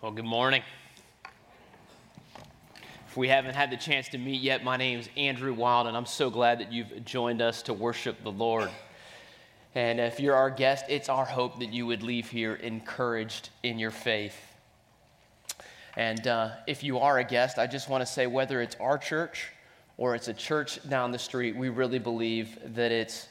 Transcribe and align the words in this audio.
Well, 0.00 0.12
good 0.12 0.24
morning. 0.24 0.62
If 3.08 3.16
we 3.16 3.26
haven't 3.26 3.56
had 3.56 3.72
the 3.72 3.76
chance 3.76 4.08
to 4.10 4.18
meet 4.18 4.40
yet, 4.40 4.62
my 4.62 4.76
name 4.76 5.00
is 5.00 5.08
Andrew 5.16 5.52
Wild, 5.52 5.88
and 5.88 5.96
I'm 5.96 6.06
so 6.06 6.30
glad 6.30 6.60
that 6.60 6.72
you've 6.72 7.04
joined 7.04 7.42
us 7.42 7.62
to 7.62 7.74
worship 7.74 8.22
the 8.22 8.30
Lord. 8.30 8.70
And 9.74 9.98
if 9.98 10.20
you're 10.20 10.36
our 10.36 10.50
guest, 10.50 10.84
it's 10.88 11.08
our 11.08 11.24
hope 11.24 11.58
that 11.58 11.72
you 11.72 11.84
would 11.86 12.04
leave 12.04 12.30
here 12.30 12.54
encouraged 12.54 13.50
in 13.64 13.80
your 13.80 13.90
faith. 13.90 14.36
And 15.96 16.24
uh, 16.28 16.50
if 16.68 16.84
you 16.84 17.00
are 17.00 17.18
a 17.18 17.24
guest, 17.24 17.58
I 17.58 17.66
just 17.66 17.88
want 17.88 18.02
to 18.02 18.06
say 18.06 18.28
whether 18.28 18.62
it's 18.62 18.76
our 18.76 18.98
church 18.98 19.50
or 19.96 20.14
it's 20.14 20.28
a 20.28 20.34
church 20.34 20.78
down 20.88 21.10
the 21.10 21.18
street, 21.18 21.56
we 21.56 21.70
really 21.70 21.98
believe 21.98 22.56
that 22.76 22.92
it's 22.92 23.26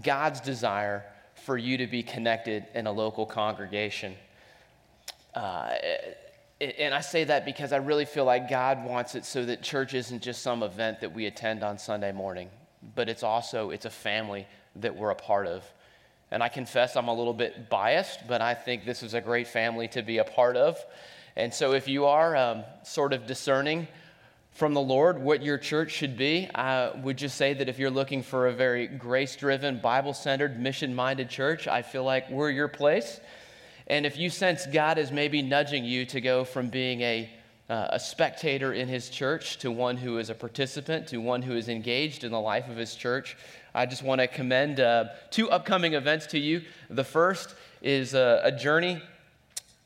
God's 0.00 0.40
desire 0.40 1.06
for 1.34 1.58
you 1.58 1.76
to 1.78 1.88
be 1.88 2.04
connected 2.04 2.66
in 2.72 2.86
a 2.86 2.92
local 2.92 3.26
congregation. 3.26 4.14
Uh, 5.34 5.74
and 6.60 6.94
I 6.94 7.00
say 7.00 7.24
that 7.24 7.44
because 7.44 7.72
I 7.72 7.78
really 7.78 8.04
feel 8.04 8.24
like 8.24 8.48
God 8.48 8.84
wants 8.84 9.14
it 9.14 9.24
so 9.24 9.44
that 9.44 9.62
church 9.62 9.92
isn't 9.94 10.22
just 10.22 10.42
some 10.42 10.62
event 10.62 11.00
that 11.00 11.12
we 11.12 11.26
attend 11.26 11.64
on 11.64 11.78
Sunday 11.78 12.12
morning, 12.12 12.48
but 12.94 13.08
it's 13.08 13.22
also 13.22 13.70
it's 13.70 13.84
a 13.84 13.90
family 13.90 14.46
that 14.76 14.94
we're 14.94 15.10
a 15.10 15.16
part 15.16 15.46
of. 15.46 15.64
And 16.30 16.42
I 16.42 16.48
confess 16.48 16.96
I'm 16.96 17.08
a 17.08 17.14
little 17.14 17.34
bit 17.34 17.68
biased, 17.68 18.26
but 18.26 18.40
I 18.40 18.54
think 18.54 18.84
this 18.84 19.02
is 19.02 19.14
a 19.14 19.20
great 19.20 19.46
family 19.46 19.88
to 19.88 20.02
be 20.02 20.18
a 20.18 20.24
part 20.24 20.56
of. 20.56 20.78
And 21.36 21.52
so 21.52 21.72
if 21.72 21.88
you 21.88 22.06
are 22.06 22.36
um, 22.36 22.64
sort 22.84 23.12
of 23.12 23.26
discerning 23.26 23.88
from 24.52 24.72
the 24.72 24.80
Lord 24.80 25.20
what 25.20 25.42
your 25.42 25.58
church 25.58 25.90
should 25.90 26.16
be, 26.16 26.48
I 26.54 26.90
would 27.02 27.16
just 27.18 27.36
say 27.36 27.54
that 27.54 27.68
if 27.68 27.78
you're 27.78 27.90
looking 27.90 28.22
for 28.22 28.46
a 28.46 28.52
very 28.52 28.86
grace 28.86 29.34
driven, 29.34 29.80
Bible 29.80 30.14
centered, 30.14 30.60
mission 30.60 30.94
minded 30.94 31.28
church, 31.28 31.66
I 31.66 31.82
feel 31.82 32.04
like 32.04 32.30
we're 32.30 32.50
your 32.50 32.68
place. 32.68 33.20
And 33.86 34.06
if 34.06 34.16
you 34.16 34.30
sense 34.30 34.66
God 34.66 34.98
is 34.98 35.12
maybe 35.12 35.42
nudging 35.42 35.84
you 35.84 36.06
to 36.06 36.20
go 36.20 36.44
from 36.44 36.68
being 36.68 37.00
a, 37.02 37.30
uh, 37.68 37.88
a 37.90 38.00
spectator 38.00 38.72
in 38.72 38.88
his 38.88 39.10
church 39.10 39.58
to 39.58 39.70
one 39.70 39.96
who 39.96 40.18
is 40.18 40.30
a 40.30 40.34
participant, 40.34 41.08
to 41.08 41.18
one 41.18 41.42
who 41.42 41.56
is 41.56 41.68
engaged 41.68 42.24
in 42.24 42.32
the 42.32 42.40
life 42.40 42.68
of 42.68 42.76
his 42.76 42.94
church, 42.94 43.36
I 43.74 43.86
just 43.86 44.02
want 44.02 44.20
to 44.20 44.28
commend 44.28 44.80
uh, 44.80 45.06
two 45.30 45.50
upcoming 45.50 45.94
events 45.94 46.26
to 46.28 46.38
you. 46.38 46.62
The 46.88 47.04
first 47.04 47.54
is 47.82 48.14
a, 48.14 48.40
a 48.44 48.52
journey 48.52 49.02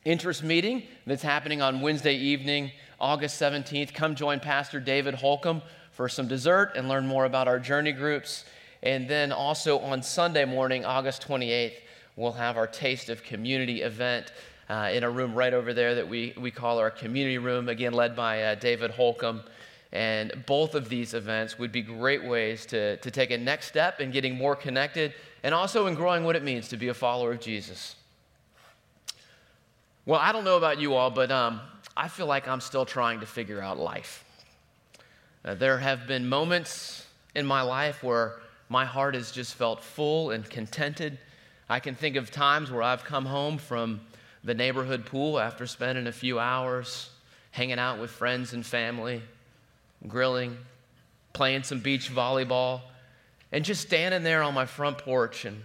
interest 0.05 0.43
meeting 0.43 0.83
that's 1.07 1.23
happening 1.23 1.61
on 1.61 1.81
Wednesday 1.81 2.15
evening, 2.15 2.71
August 3.01 3.41
17th. 3.41 3.93
Come 3.95 4.15
join 4.15 4.41
Pastor 4.41 4.79
David 4.79 5.15
Holcomb 5.15 5.63
for 5.91 6.09
some 6.09 6.29
dessert 6.29 6.73
and 6.77 6.89
learn 6.89 7.07
more 7.07 7.25
about 7.25 7.49
our 7.49 7.59
journey 7.59 7.93
groups. 7.93 8.45
And 8.83 9.09
then 9.09 9.33
also 9.33 9.79
on 9.81 10.03
Sunday 10.03 10.45
morning, 10.45 10.85
August 10.85 11.27
28th, 11.27 11.73
we'll 12.19 12.33
have 12.33 12.57
our 12.57 12.67
Taste 12.67 13.11
of 13.11 13.23
Community 13.23 13.83
event 13.83 14.33
uh, 14.69 14.91
in 14.93 15.05
a 15.05 15.11
room 15.11 15.35
right 15.35 15.55
over 15.55 15.73
there 15.73 15.95
that 15.95 16.09
we, 16.09 16.35
we 16.37 16.51
call 16.51 16.79
our 16.79 16.91
community 16.91 17.39
room, 17.39 17.69
again, 17.69 17.93
led 17.93 18.17
by 18.17 18.43
uh, 18.43 18.55
David 18.57 18.91
Holcomb. 18.91 19.41
And 19.93 20.45
both 20.45 20.75
of 20.75 20.89
these 20.89 21.15
events 21.15 21.61
would 21.61 21.71
be 21.71 21.81
great 21.81 22.25
ways 22.25 22.67
to, 22.67 22.97
to 22.97 23.11
take 23.13 23.31
a 23.31 23.39
next 23.39 23.69
step 23.69 24.01
in 24.01 24.11
getting 24.11 24.37
more 24.37 24.57
connected 24.57 25.15
and 25.45 25.55
also 25.55 25.87
in 25.87 25.95
growing 25.95 26.25
what 26.25 26.35
it 26.35 26.43
means 26.43 26.69
to 26.69 26.77
be 26.77 26.89
a 26.89 26.95
follower 26.95 27.33
of 27.33 27.41
Jesus. 27.41 27.95
Well, 30.05 30.21
I 30.21 30.33
don't 30.33 30.45
know 30.45 30.57
about 30.57 30.81
you 30.81 30.95
all, 30.95 31.11
but 31.11 31.31
um, 31.31 31.61
I 31.97 32.09
feel 32.09 32.27
like 32.27 32.49
I'm 32.49 32.61
still 32.61 32.85
trying 32.85 33.21
to 33.21 33.27
figure 33.27 33.63
out 33.63 33.79
life. 33.79 34.25
Uh, 35.45 35.55
there 35.55 35.79
have 35.79 36.09
been 36.09 36.29
moments 36.29 37.07
in 37.37 37.47
my 37.47 37.63
life 37.63 38.03
where 38.03 38.41
my 38.69 38.85
heart 38.85 39.15
has 39.15 39.31
just 39.31 39.55
felt 39.55 39.81
full 39.81 40.33
and 40.33 40.45
contented 40.51 41.19
I 41.69 41.81
can 41.81 41.95
think 41.95 42.17
of 42.17 42.31
times 42.31 42.71
where 42.71 42.83
I've 42.83 43.05
come 43.05 43.27
home 43.27 43.59
from 43.59 44.01
the 44.43 44.55
neighborhood 44.55 45.05
pool 45.05 45.39
after 45.39 45.67
spending 45.67 46.07
a 46.07 46.13
few 46.13 46.39
hours 46.39 47.11
hanging 47.51 47.79
out 47.79 47.99
with 47.99 48.11
friends 48.11 48.53
and 48.55 48.65
family, 48.65 49.23
grilling, 50.07 50.57
playing 51.33 51.65
some 51.65 51.81
beach 51.81 52.11
volleyball, 52.11 52.81
and 53.53 53.65
just 53.65 53.83
standing 53.83 54.23
there 54.23 54.43
on 54.43 54.55
my 54.55 54.65
front 54.65 54.99
porch 54.99 55.45
and 55.45 55.63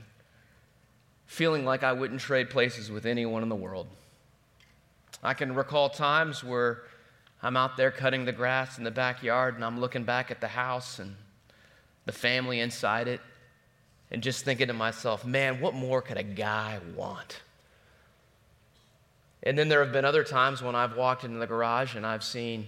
feeling 1.26 1.66
like 1.66 1.84
I 1.84 1.94
wouldn't 1.94 2.20
trade 2.20 2.50
places 2.50 2.92
with 2.92 3.06
anyone 3.06 3.44
in 3.44 3.50
the 3.50 3.56
world. 3.56 3.88
I 5.22 5.34
can 5.34 5.56
recall 5.56 5.90
times 5.90 6.44
where 6.44 6.84
I'm 7.42 7.56
out 7.56 7.78
there 7.78 7.92
cutting 7.92 8.26
the 8.26 8.32
grass 8.32 8.78
in 8.78 8.84
the 8.84 8.92
backyard 8.92 9.56
and 9.56 9.64
I'm 9.64 9.80
looking 9.80 10.04
back 10.04 10.32
at 10.32 10.42
the 10.42 10.48
house 10.48 11.00
and 11.00 11.16
the 12.06 12.12
family 12.12 12.60
inside 12.60 13.08
it 13.08 13.22
and 14.14 14.22
just 14.22 14.46
thinking 14.46 14.68
to 14.68 14.74
myself, 14.74 15.26
man, 15.26 15.60
what 15.60 15.74
more 15.74 16.02
could 16.02 16.18
a 16.18 16.24
guy 16.24 16.80
want? 16.96 17.42
And 19.42 19.58
then 19.58 19.68
there 19.68 19.84
have 19.84 19.92
been 19.92 20.06
other 20.06 20.24
times 20.24 20.62
when 20.62 20.76
I've 20.76 20.96
walked 20.96 21.24
into 21.24 21.40
the 21.40 21.48
garage 21.48 21.96
and 21.96 22.06
I've 22.06 22.24
seen 22.24 22.68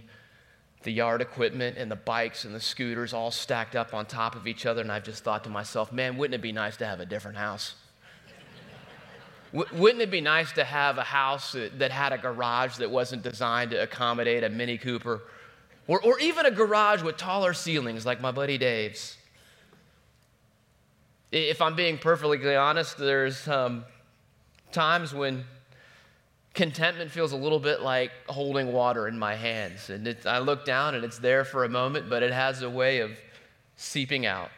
the 0.83 0.91
yard 0.91 1.21
equipment 1.21 1.77
and 1.77 1.89
the 1.89 1.95
bikes 1.95 2.45
and 2.45 2.53
the 2.53 2.59
scooters 2.59 3.13
all 3.13 3.31
stacked 3.31 3.75
up 3.75 3.93
on 3.93 4.05
top 4.05 4.35
of 4.35 4.45
each 4.47 4.65
other, 4.65 4.81
and 4.81 4.91
I've 4.91 5.03
just 5.03 5.23
thought 5.23 5.43
to 5.45 5.49
myself, 5.49 5.91
man, 5.93 6.17
wouldn't 6.17 6.35
it 6.35 6.41
be 6.41 6.51
nice 6.51 6.77
to 6.77 6.85
have 6.85 6.99
a 6.99 7.05
different 7.05 7.37
house? 7.37 7.75
wouldn't 9.53 10.01
it 10.01 10.11
be 10.11 10.19
nice 10.19 10.51
to 10.51 10.65
have 10.65 10.97
a 10.97 11.03
house 11.03 11.53
that, 11.53 11.79
that, 11.79 11.89
had 11.89 12.11
a 12.11 12.17
garage 12.17 12.75
that 12.77 12.91
wasn't 12.91 13.23
designed 13.23 13.71
to 13.71 13.81
accommodate 13.81 14.43
a 14.43 14.49
Mini 14.49 14.77
Cooper? 14.77 15.21
Or, 15.87 16.01
or 16.01 16.19
even 16.19 16.45
a 16.45 16.51
garage 16.51 17.01
with 17.01 17.15
taller 17.15 17.53
ceilings 17.53 18.05
like 18.05 18.19
my 18.19 18.31
buddy 18.31 18.57
Dave's? 18.57 19.17
If 21.35 21.61
I'm 21.61 21.75
being 21.75 21.97
perfectly 21.97 22.55
honest, 22.55 22.97
there's 22.97 23.45
um, 23.49 23.83
times 24.71 25.13
when 25.13 25.43
contentment 26.53 27.11
feels 27.11 27.33
a 27.33 27.35
little 27.35 27.59
bit 27.59 27.81
like 27.81 28.11
holding 28.29 28.71
water 28.71 29.09
in 29.09 29.19
my 29.19 29.35
hands. 29.35 29.89
And 29.89 30.07
it, 30.07 30.25
I 30.25 30.39
look 30.39 30.63
down 30.63 30.95
and 30.95 31.03
it's 31.03 31.19
there 31.19 31.43
for 31.43 31.65
a 31.65 31.69
moment, 31.69 32.09
but 32.09 32.23
it 32.23 32.31
has 32.31 32.61
a 32.61 32.69
way 32.69 32.99
of 32.99 33.19
seeping 33.75 34.25
out. 34.25 34.49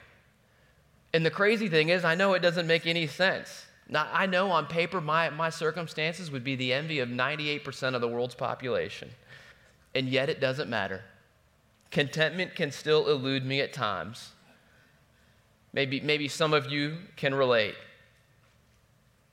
And 1.15 1.25
the 1.25 1.31
crazy 1.31 1.67
thing 1.67 1.89
is, 1.89 2.05
I 2.05 2.13
know 2.13 2.35
it 2.35 2.43
doesn't 2.43 2.67
make 2.67 2.85
any 2.85 3.07
sense. 3.07 3.65
Now, 3.89 4.07
I 4.13 4.27
know 4.27 4.51
on 4.51 4.67
paper 4.67 5.01
my, 5.01 5.31
my 5.31 5.49
circumstances 5.49 6.29
would 6.29 6.43
be 6.43 6.55
the 6.55 6.73
envy 6.73 6.99
of 6.99 7.09
98% 7.09 7.95
of 7.95 8.01
the 8.01 8.07
world's 8.07 8.35
population. 8.35 9.09
And 9.95 10.07
yet 10.09 10.29
it 10.29 10.39
doesn't 10.39 10.69
matter. 10.69 11.01
Contentment 11.89 12.53
can 12.53 12.71
still 12.71 13.07
elude 13.07 13.47
me 13.47 13.61
at 13.61 13.73
times. 13.73 14.33
Maybe, 15.77 15.99
maybe 15.99 16.27
some 16.27 16.55
of 16.55 16.71
you 16.71 16.97
can 17.17 17.35
relate. 17.35 17.75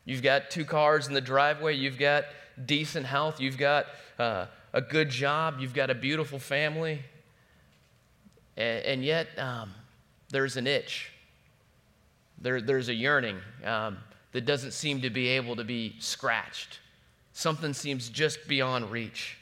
You've 0.05 0.21
got 0.21 0.51
two 0.51 0.67
cars 0.67 1.09
in 1.09 1.15
the 1.15 1.23
driveway, 1.23 1.75
you've 1.75 1.99
got 1.99 2.25
decent 2.67 3.07
health, 3.07 3.41
you've 3.41 3.57
got 3.57 3.87
uh, 4.19 4.45
a 4.75 4.83
good 4.83 5.09
job, 5.09 5.55
you've 5.59 5.73
got 5.73 5.89
a 5.89 5.95
beautiful 5.95 6.39
family, 6.39 7.01
and, 8.59 8.85
and 8.85 9.05
yet 9.07 9.29
um, 9.39 9.73
there's 10.29 10.59
an 10.59 10.67
itch. 10.67 11.13
There, 12.43 12.61
there's 12.61 12.91
a 12.91 12.95
yearning 12.95 13.39
um, 13.65 13.97
that 14.33 14.45
doesn't 14.45 14.73
seem 14.73 15.01
to 15.01 15.09
be 15.09 15.29
able 15.29 15.57
to 15.57 15.65
be 15.65 15.97
scratched. 15.99 16.79
Something 17.33 17.73
seems 17.73 18.11
just 18.11 18.47
beyond 18.47 18.91
reach. 18.91 19.39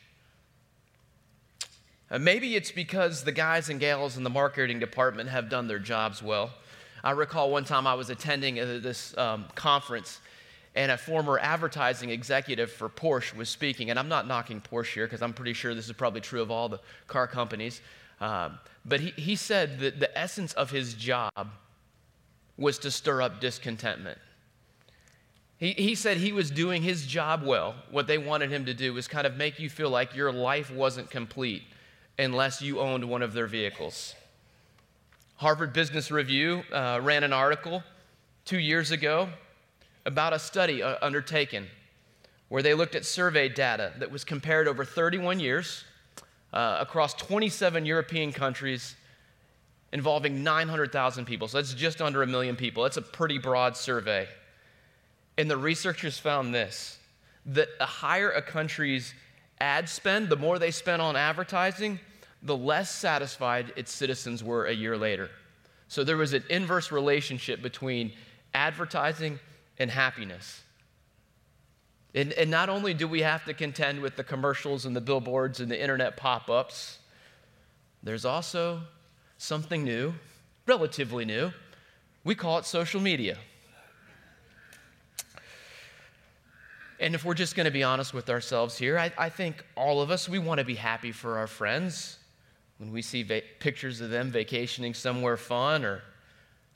Uh, 2.12 2.20
maybe 2.20 2.54
it's 2.54 2.70
because 2.70 3.24
the 3.24 3.32
guys 3.32 3.70
and 3.70 3.80
gals 3.80 4.16
in 4.16 4.22
the 4.22 4.30
marketing 4.30 4.78
department 4.78 5.30
have 5.30 5.48
done 5.48 5.66
their 5.66 5.80
jobs 5.80 6.22
well. 6.22 6.52
I 7.04 7.12
recall 7.12 7.50
one 7.50 7.64
time 7.64 7.86
I 7.86 7.94
was 7.94 8.10
attending 8.10 8.54
this 8.54 9.16
um, 9.18 9.46
conference 9.54 10.20
and 10.74 10.90
a 10.90 10.96
former 10.96 11.38
advertising 11.38 12.10
executive 12.10 12.70
for 12.70 12.88
Porsche 12.88 13.36
was 13.36 13.48
speaking. 13.48 13.90
And 13.90 13.98
I'm 13.98 14.08
not 14.08 14.26
knocking 14.26 14.60
Porsche 14.60 14.94
here 14.94 15.06
because 15.06 15.20
I'm 15.20 15.34
pretty 15.34 15.52
sure 15.52 15.74
this 15.74 15.86
is 15.86 15.92
probably 15.92 16.20
true 16.20 16.40
of 16.40 16.50
all 16.50 16.68
the 16.68 16.80
car 17.08 17.26
companies. 17.26 17.80
Um, 18.20 18.58
but 18.84 19.00
he, 19.00 19.10
he 19.10 19.36
said 19.36 19.80
that 19.80 20.00
the 20.00 20.16
essence 20.16 20.52
of 20.54 20.70
his 20.70 20.94
job 20.94 21.50
was 22.56 22.78
to 22.78 22.90
stir 22.90 23.20
up 23.20 23.40
discontentment. 23.40 24.18
He, 25.58 25.72
he 25.72 25.94
said 25.94 26.16
he 26.16 26.32
was 26.32 26.50
doing 26.50 26.82
his 26.82 27.06
job 27.06 27.42
well. 27.44 27.74
What 27.90 28.06
they 28.06 28.18
wanted 28.18 28.50
him 28.50 28.64
to 28.66 28.74
do 28.74 28.94
was 28.94 29.08
kind 29.08 29.26
of 29.26 29.36
make 29.36 29.58
you 29.58 29.68
feel 29.68 29.90
like 29.90 30.14
your 30.14 30.32
life 30.32 30.70
wasn't 30.70 31.10
complete 31.10 31.64
unless 32.18 32.62
you 32.62 32.80
owned 32.80 33.04
one 33.04 33.22
of 33.22 33.32
their 33.32 33.46
vehicles. 33.46 34.14
Harvard 35.42 35.72
Business 35.72 36.12
Review 36.12 36.62
uh, 36.70 37.00
ran 37.02 37.24
an 37.24 37.32
article 37.32 37.82
two 38.44 38.60
years 38.60 38.92
ago 38.92 39.28
about 40.06 40.32
a 40.32 40.38
study 40.38 40.84
uh, 40.84 40.94
undertaken 41.02 41.66
where 42.48 42.62
they 42.62 42.74
looked 42.74 42.94
at 42.94 43.04
survey 43.04 43.48
data 43.48 43.92
that 43.98 44.08
was 44.08 44.22
compared 44.22 44.68
over 44.68 44.84
31 44.84 45.40
years 45.40 45.82
uh, 46.52 46.78
across 46.80 47.12
27 47.14 47.84
European 47.84 48.32
countries 48.32 48.94
involving 49.92 50.44
900,000 50.44 51.24
people. 51.24 51.48
So 51.48 51.58
that's 51.58 51.74
just 51.74 52.00
under 52.00 52.22
a 52.22 52.26
million 52.28 52.54
people. 52.54 52.84
That's 52.84 52.98
a 52.98 53.02
pretty 53.02 53.38
broad 53.38 53.76
survey. 53.76 54.28
And 55.38 55.50
the 55.50 55.56
researchers 55.56 56.20
found 56.20 56.54
this 56.54 56.98
that 57.46 57.76
the 57.80 57.86
higher 57.86 58.30
a 58.30 58.42
country's 58.42 59.12
ad 59.60 59.88
spend, 59.88 60.28
the 60.28 60.36
more 60.36 60.60
they 60.60 60.70
spend 60.70 61.02
on 61.02 61.16
advertising, 61.16 61.98
the 62.42 62.56
less 62.56 62.90
satisfied 62.90 63.72
its 63.76 63.92
citizens 63.92 64.42
were 64.42 64.66
a 64.66 64.72
year 64.72 64.98
later. 64.98 65.30
So 65.88 66.04
there 66.04 66.16
was 66.16 66.32
an 66.32 66.42
inverse 66.50 66.90
relationship 66.90 67.62
between 67.62 68.12
advertising 68.54 69.38
and 69.78 69.90
happiness. 69.90 70.62
And, 72.14 72.32
and 72.32 72.50
not 72.50 72.68
only 72.68 72.94
do 72.94 73.06
we 73.06 73.22
have 73.22 73.44
to 73.44 73.54
contend 73.54 74.00
with 74.00 74.16
the 74.16 74.24
commercials 74.24 74.84
and 74.84 74.94
the 74.94 75.00
billboards 75.00 75.60
and 75.60 75.70
the 75.70 75.80
internet 75.80 76.16
pop 76.16 76.50
ups, 76.50 76.98
there's 78.02 78.24
also 78.24 78.80
something 79.38 79.84
new, 79.84 80.12
relatively 80.66 81.24
new. 81.24 81.52
We 82.24 82.34
call 82.34 82.58
it 82.58 82.64
social 82.64 83.00
media. 83.00 83.38
And 87.00 87.14
if 87.14 87.24
we're 87.24 87.34
just 87.34 87.56
going 87.56 87.64
to 87.64 87.72
be 87.72 87.82
honest 87.82 88.14
with 88.14 88.30
ourselves 88.30 88.78
here, 88.78 88.98
I, 88.98 89.12
I, 89.18 89.28
think 89.28 89.64
all 89.76 90.00
of 90.00 90.12
us, 90.12 90.28
we 90.28 90.38
want 90.38 90.58
to 90.58 90.64
be 90.64 90.76
happy 90.76 91.10
for 91.10 91.38
our 91.38 91.48
friends 91.48 92.18
when 92.82 92.90
we 92.90 93.00
see 93.00 93.22
va- 93.22 93.42
pictures 93.60 94.00
of 94.00 94.10
them 94.10 94.32
vacationing 94.32 94.92
somewhere 94.92 95.36
fun 95.36 95.84
or 95.84 96.02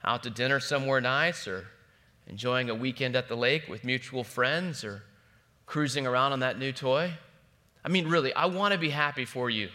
out 0.04 0.22
to 0.22 0.30
dinner 0.30 0.60
somewhere 0.60 1.00
nice 1.00 1.48
or 1.48 1.66
enjoying 2.28 2.70
a 2.70 2.74
weekend 2.76 3.16
at 3.16 3.26
the 3.26 3.34
lake 3.34 3.66
with 3.68 3.82
mutual 3.82 4.22
friends 4.22 4.84
or 4.84 5.02
cruising 5.66 6.06
around 6.06 6.32
on 6.32 6.38
that 6.38 6.60
new 6.60 6.70
toy. 6.70 7.12
I 7.84 7.88
mean, 7.88 8.06
really, 8.06 8.32
I 8.34 8.46
want 8.46 8.72
to 8.72 8.78
be 8.78 8.90
happy 8.90 9.24
for 9.24 9.50
you. 9.50 9.68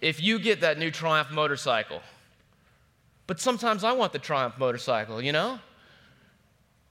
If 0.00 0.20
you 0.20 0.40
get 0.40 0.62
that 0.62 0.80
new 0.80 0.90
Triumph 0.90 1.30
motorcycle, 1.30 2.02
but 3.28 3.38
sometimes 3.38 3.84
I 3.84 3.92
want 3.92 4.12
the 4.12 4.18
Triumph 4.18 4.58
motorcycle, 4.58 5.22
you 5.22 5.30
know? 5.30 5.60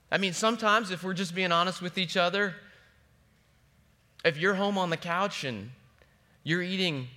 I 0.10 0.18
mean, 0.18 0.32
sometimes 0.32 0.92
if 0.92 1.04
we're 1.04 1.14
just 1.14 1.36
being 1.36 1.52
honest 1.52 1.82
with 1.82 1.98
each 1.98 2.16
other, 2.16 2.56
if 4.24 4.38
you're 4.38 4.56
home 4.56 4.78
on 4.78 4.92
the 4.92 4.98
couch 4.98 5.44
and 5.44 5.72
you're 6.46 6.64
eating 6.64 7.10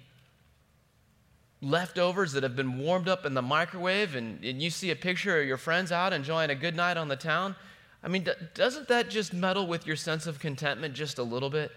leftovers 1.60 2.32
that 2.32 2.42
have 2.42 2.54
been 2.54 2.78
warmed 2.78 3.08
up 3.08 3.26
in 3.26 3.34
the 3.34 3.42
microwave 3.42 4.14
and, 4.14 4.42
and 4.44 4.62
you 4.62 4.70
see 4.70 4.90
a 4.90 4.96
picture 4.96 5.40
of 5.40 5.46
your 5.46 5.56
friends 5.56 5.90
out 5.90 6.12
enjoying 6.12 6.50
a 6.50 6.54
good 6.54 6.76
night 6.76 6.96
on 6.96 7.08
the 7.08 7.16
town, 7.16 7.56
I 8.02 8.08
mean, 8.08 8.26
doesn't 8.54 8.88
that 8.88 9.10
just 9.10 9.32
meddle 9.32 9.66
with 9.66 9.86
your 9.86 9.96
sense 9.96 10.26
of 10.26 10.38
contentment 10.38 10.94
just 10.94 11.18
a 11.18 11.22
little 11.22 11.50
bit? 11.50 11.72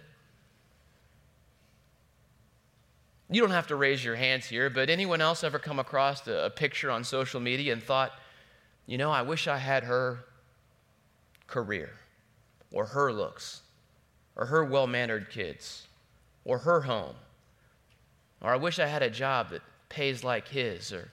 You 3.30 3.42
don't 3.42 3.51
have 3.51 3.68
to 3.68 3.75
raise 3.75 4.04
your 4.04 4.16
hands 4.16 4.45
here, 4.45 4.69
but 4.69 4.89
anyone 4.89 5.22
else 5.22 5.44
ever 5.44 5.57
come 5.57 5.80
across 5.80 6.28
a, 6.28 6.45
a 6.45 6.50
picture 6.50 6.92
on 6.92 7.04
social 7.04 7.39
media 7.39 7.74
and 7.74 7.81
thought, 7.81 8.12
you 8.86 8.98
know, 8.98 9.10
I 9.10 9.22
wish 9.22 9.48
I 9.48 9.57
had 9.57 9.83
her 9.86 10.25
career 11.48 11.92
or 12.72 12.86
her 12.86 13.12
looks 13.12 13.62
or 14.36 14.45
her 14.45 14.63
well 14.66 14.86
mannered 14.86 15.30
kids 15.30 15.88
or 16.44 16.60
her 16.60 16.81
home? 16.81 17.16
Or 18.42 18.51
I 18.51 18.57
wish 18.57 18.80
I 18.80 18.88
had 18.88 19.01
a 19.01 19.10
job 19.10 19.51
that 19.51 19.62
pays 19.92 20.24
like 20.24 20.48
his 20.48 20.92
or 20.92 21.12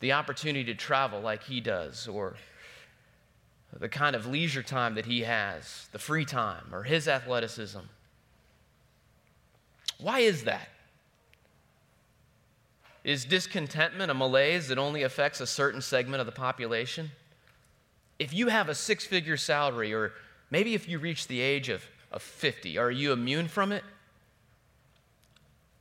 the 0.00 0.12
opportunity 0.12 0.64
to 0.64 0.74
travel 0.74 1.20
like 1.20 1.42
he 1.42 1.60
does 1.60 2.08
or 2.08 2.36
the 3.78 3.88
kind 3.88 4.16
of 4.16 4.26
leisure 4.26 4.62
time 4.62 4.94
that 4.94 5.04
he 5.04 5.22
has, 5.22 5.88
the 5.92 5.98
free 5.98 6.24
time, 6.24 6.64
or 6.72 6.84
his 6.84 7.06
athleticism. 7.06 7.80
Why 10.00 10.20
is 10.20 10.44
that? 10.44 10.68
Is 13.04 13.24
discontentment 13.24 14.10
a 14.10 14.14
malaise 14.14 14.68
that 14.68 14.78
only 14.78 15.02
affects 15.02 15.40
a 15.40 15.46
certain 15.46 15.82
segment 15.82 16.20
of 16.20 16.26
the 16.26 16.32
population? 16.32 17.10
If 18.18 18.32
you 18.32 18.48
have 18.48 18.68
a 18.68 18.74
six 18.74 19.04
figure 19.04 19.36
salary, 19.36 19.92
or 19.92 20.12
maybe 20.50 20.74
if 20.74 20.88
you 20.88 20.98
reach 20.98 21.28
the 21.28 21.40
age 21.40 21.68
of, 21.68 21.84
of 22.10 22.22
50, 22.22 22.78
are 22.78 22.90
you 22.90 23.12
immune 23.12 23.48
from 23.48 23.72
it? 23.72 23.84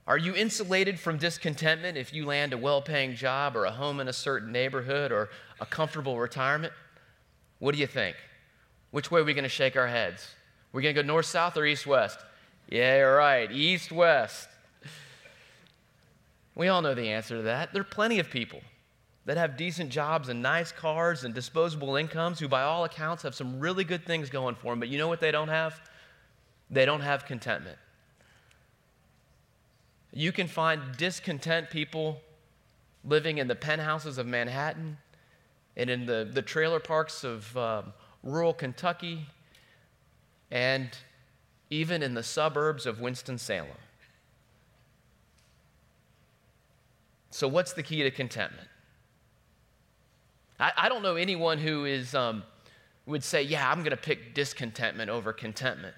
Are 0.08 0.18
you 0.18 0.34
insulated 0.34 0.98
from 0.98 1.18
discontentment 1.18 1.98
if 1.98 2.14
you 2.14 2.26
land 2.26 2.54
a 2.54 2.58
well 2.58 2.82
paying 2.82 3.14
job 3.14 3.58
or 3.58 3.66
a 3.66 3.72
home 3.72 4.00
in 4.00 4.08
a 4.08 4.14
certain 4.14 4.54
neighborhood 4.54 5.12
or 5.12 5.30
a 5.60 5.66
comfortable 5.66 6.18
retirement? 6.18 6.72
What 7.60 7.76
do 7.76 7.82
you 7.82 7.88
think? 7.88 8.16
Which 8.92 9.12
way 9.12 9.20
are 9.20 9.26
we 9.26 9.34
going 9.34 9.44
to 9.44 9.50
shake 9.50 9.76
our 9.76 9.88
heads? 9.88 10.26
We're 10.72 10.82
going 10.82 10.96
to 10.96 11.02
go 11.02 11.06
north, 11.06 11.26
south, 11.26 11.58
or 11.58 11.66
east, 11.66 11.86
west? 11.86 12.20
Yeah, 12.70 13.00
right, 13.00 13.52
east, 13.52 13.92
west. 13.92 14.48
We 16.56 16.70
all 16.70 16.82
know 16.82 16.96
the 16.96 17.10
answer 17.10 17.38
to 17.38 17.44
that. 17.44 17.74
There 17.74 17.82
are 17.82 17.86
plenty 17.86 18.20
of 18.20 18.30
people 18.30 18.62
that 19.26 19.36
have 19.36 19.58
decent 19.58 19.90
jobs 19.90 20.30
and 20.30 20.42
nice 20.42 20.72
cars 20.72 21.26
and 21.26 21.34
disposable 21.34 21.98
incomes 21.98 22.40
who, 22.40 22.48
by 22.48 22.64
all 22.64 22.86
accounts, 22.86 23.24
have 23.24 23.36
some 23.36 23.60
really 23.60 23.84
good 23.84 24.06
things 24.06 24.30
going 24.30 24.56
for 24.56 24.72
them. 24.72 24.80
But 24.80 24.88
you 24.88 24.98
know 24.98 25.10
what 25.10 25.20
they 25.20 25.32
don't 25.32 25.50
have? 25.50 25.82
They 26.70 26.86
don't 26.86 27.02
have 27.02 27.26
contentment. 27.26 27.78
You 30.18 30.32
can 30.32 30.48
find 30.48 30.82
discontent 30.98 31.70
people 31.70 32.20
living 33.06 33.38
in 33.38 33.48
the 33.48 33.54
penthouses 33.54 34.18
of 34.18 34.26
Manhattan 34.26 34.98
and 35.76 35.92
in 35.92 36.08
the, 36.08 36.28
the 36.34 36.42
trailer 36.42 36.80
parks 36.80 37.24
of 37.24 37.56
um, 37.56 37.94
rural 38.24 38.52
Kentucky 38.52 39.28
and 40.50 40.90
even 41.70 42.02
in 42.02 42.16
the 42.16 42.24
suburbs 42.24 42.88
of 42.88 43.00
Winston-Salem. 43.00 43.70
So, 47.30 47.48
what's 47.48 47.74
the 47.74 47.84
key 47.84 48.02
to 48.02 48.10
contentment? 48.10 48.70
I, 50.60 50.72
I 50.76 50.90
don't 50.90 51.04
know 51.04 51.16
anyone 51.16 51.60
who 51.60 51.86
is, 51.86 52.16
um, 52.16 52.42
would 53.06 53.24
say, 53.24 53.44
Yeah, 53.44 53.70
I'm 53.70 53.82
going 53.82 53.92
to 53.92 53.98
pick 53.98 54.34
discontentment 54.34 55.12
over 55.12 55.32
contentment. 55.32 55.94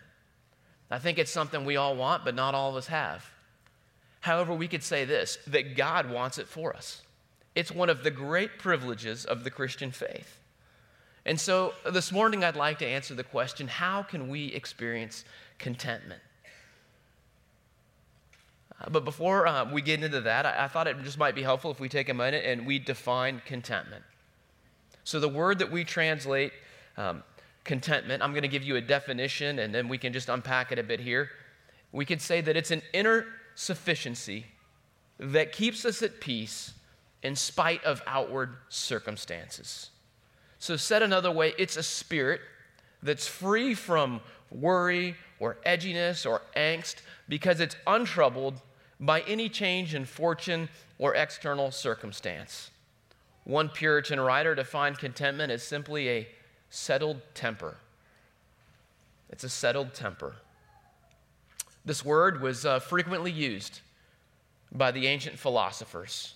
I 0.92 1.00
think 1.00 1.20
it's 1.20 1.32
something 1.32 1.64
we 1.64 1.78
all 1.78 1.96
want, 1.96 2.26
but 2.26 2.36
not 2.36 2.54
all 2.54 2.72
of 2.72 2.76
us 2.76 2.88
have. 2.88 3.24
However, 4.22 4.54
we 4.54 4.68
could 4.68 4.84
say 4.84 5.06
this 5.06 5.38
that 5.48 5.76
God 5.76 6.10
wants 6.10 6.38
it 6.38 6.48
for 6.48 6.76
us. 6.76 7.02
It's 7.56 7.72
one 7.72 7.90
of 7.90 8.04
the 8.04 8.12
great 8.12 8.60
privileges 8.60 9.26
of 9.26 9.44
the 9.44 9.50
Christian 9.50 9.92
faith. 9.92 10.40
And 11.26 11.40
so 11.40 11.74
this 11.92 12.12
morning, 12.12 12.44
I'd 12.44 12.56
like 12.56 12.80
to 12.80 12.88
answer 12.88 13.14
the 13.14 13.24
question 13.24 13.68
how 13.68 14.04
can 14.04 14.30
we 14.30 14.48
experience 14.48 15.26
contentment? 15.58 16.22
Uh, 18.80 18.90
but 18.90 19.04
before 19.04 19.46
uh, 19.46 19.72
we 19.72 19.82
get 19.82 20.02
into 20.04 20.22
that, 20.22 20.46
I, 20.46 20.66
I 20.66 20.68
thought 20.68 20.88
it 20.88 21.02
just 21.04 21.18
might 21.18 21.36
be 21.36 21.44
helpful 21.44 21.72
if 21.72 21.80
we 21.80 21.90
take 21.90 22.10
a 22.10 22.14
minute 22.14 22.46
and 22.46 22.66
we 22.66 22.80
define 22.80 23.42
contentment. 23.46 24.04
So, 25.04 25.20
the 25.20 25.30
word 25.30 25.60
that 25.60 25.72
we 25.72 25.84
translate 25.84 26.54
um, 26.98 27.24
contentment, 27.64 28.24
I'm 28.24 28.32
going 28.32 28.44
to 28.44 28.48
give 28.48 28.64
you 28.64 28.76
a 28.78 28.82
definition 28.82 29.60
and 29.60 29.74
then 29.74 29.88
we 29.88 29.98
can 29.98 30.14
just 30.14 30.30
unpack 30.30 30.72
it 30.72 30.80
a 30.80 30.84
bit 30.84 31.00
here. 31.00 31.30
We 31.92 32.06
could 32.06 32.22
say 32.22 32.42
that 32.42 32.56
it's 32.56 32.72
an 32.72 32.82
inner 32.94 33.26
sufficiency 33.60 34.46
that 35.20 35.52
keeps 35.52 35.84
us 35.84 36.02
at 36.02 36.22
peace 36.22 36.74
in 37.22 37.36
spite 37.36 37.84
of 37.84 38.02
outward 38.08 38.56
circumstances. 38.70 39.90
So, 40.60 40.78
said 40.78 41.04
another 41.04 41.30
way, 41.30 41.54
it's 41.58 41.76
a 41.76 41.84
spirit 41.84 42.40
that's 43.04 43.28
free 43.28 43.74
from 43.74 44.22
worry 44.50 45.18
or 45.42 45.58
edginess 45.66 46.26
or 46.26 46.42
angst 46.56 47.02
because 47.28 47.60
it's 47.60 47.76
untroubled 47.86 48.62
by 48.98 49.22
any 49.22 49.50
change 49.50 49.94
in 49.94 50.06
fortune 50.06 50.70
or 50.98 51.14
external 51.16 51.70
circumstance. 51.70 52.72
One 53.44 53.68
Puritan 53.68 54.22
writer 54.22 54.56
defined 54.56 55.00
contentment 55.00 55.52
as 55.52 55.64
simply 55.64 56.08
a 56.08 56.28
settled 56.70 57.20
temper. 57.34 57.76
It's 59.30 59.44
a 59.44 59.50
settled 59.50 59.94
temper. 59.94 60.36
This 61.86 62.04
word 62.04 62.42
was 62.42 62.66
uh, 62.66 62.80
frequently 62.80 63.32
used 63.32 63.80
by 64.72 64.92
the 64.92 65.08
ancient 65.08 65.40
philosophers. 65.40 66.36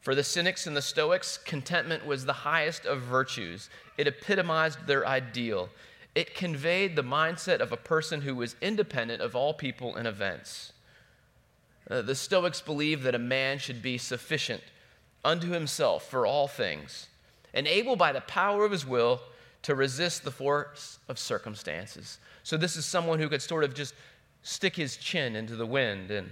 For 0.00 0.14
the 0.16 0.24
Cynics 0.24 0.66
and 0.66 0.76
the 0.76 0.82
Stoics, 0.82 1.38
contentment 1.38 2.04
was 2.04 2.24
the 2.24 2.32
highest 2.32 2.86
of 2.86 3.02
virtues. 3.02 3.70
It 3.96 4.08
epitomized 4.08 4.86
their 4.86 5.06
ideal. 5.06 5.68
It 6.14 6.34
conveyed 6.34 6.96
the 6.96 7.04
mindset 7.04 7.60
of 7.60 7.70
a 7.70 7.76
person 7.76 8.22
who 8.22 8.34
was 8.34 8.56
independent 8.60 9.22
of 9.22 9.36
all 9.36 9.54
people 9.54 9.94
and 9.94 10.08
events. 10.08 10.72
Uh, 11.88 12.02
the 12.02 12.16
Stoics 12.16 12.60
believed 12.60 13.04
that 13.04 13.14
a 13.14 13.18
man 13.18 13.58
should 13.58 13.80
be 13.80 13.96
sufficient 13.96 14.62
unto 15.24 15.50
himself 15.50 16.08
for 16.10 16.26
all 16.26 16.48
things, 16.48 17.06
and 17.54 17.68
able 17.68 17.94
by 17.94 18.12
the 18.12 18.20
power 18.22 18.64
of 18.64 18.72
his 18.72 18.86
will 18.86 19.20
to 19.62 19.74
resist 19.74 20.24
the 20.24 20.30
force 20.30 20.98
of 21.08 21.18
circumstances. 21.18 22.18
So, 22.42 22.56
this 22.56 22.76
is 22.76 22.84
someone 22.84 23.20
who 23.20 23.28
could 23.28 23.42
sort 23.42 23.62
of 23.62 23.74
just 23.74 23.94
stick 24.42 24.76
his 24.76 24.96
chin 24.96 25.36
into 25.36 25.56
the 25.56 25.66
wind 25.66 26.10
and 26.10 26.30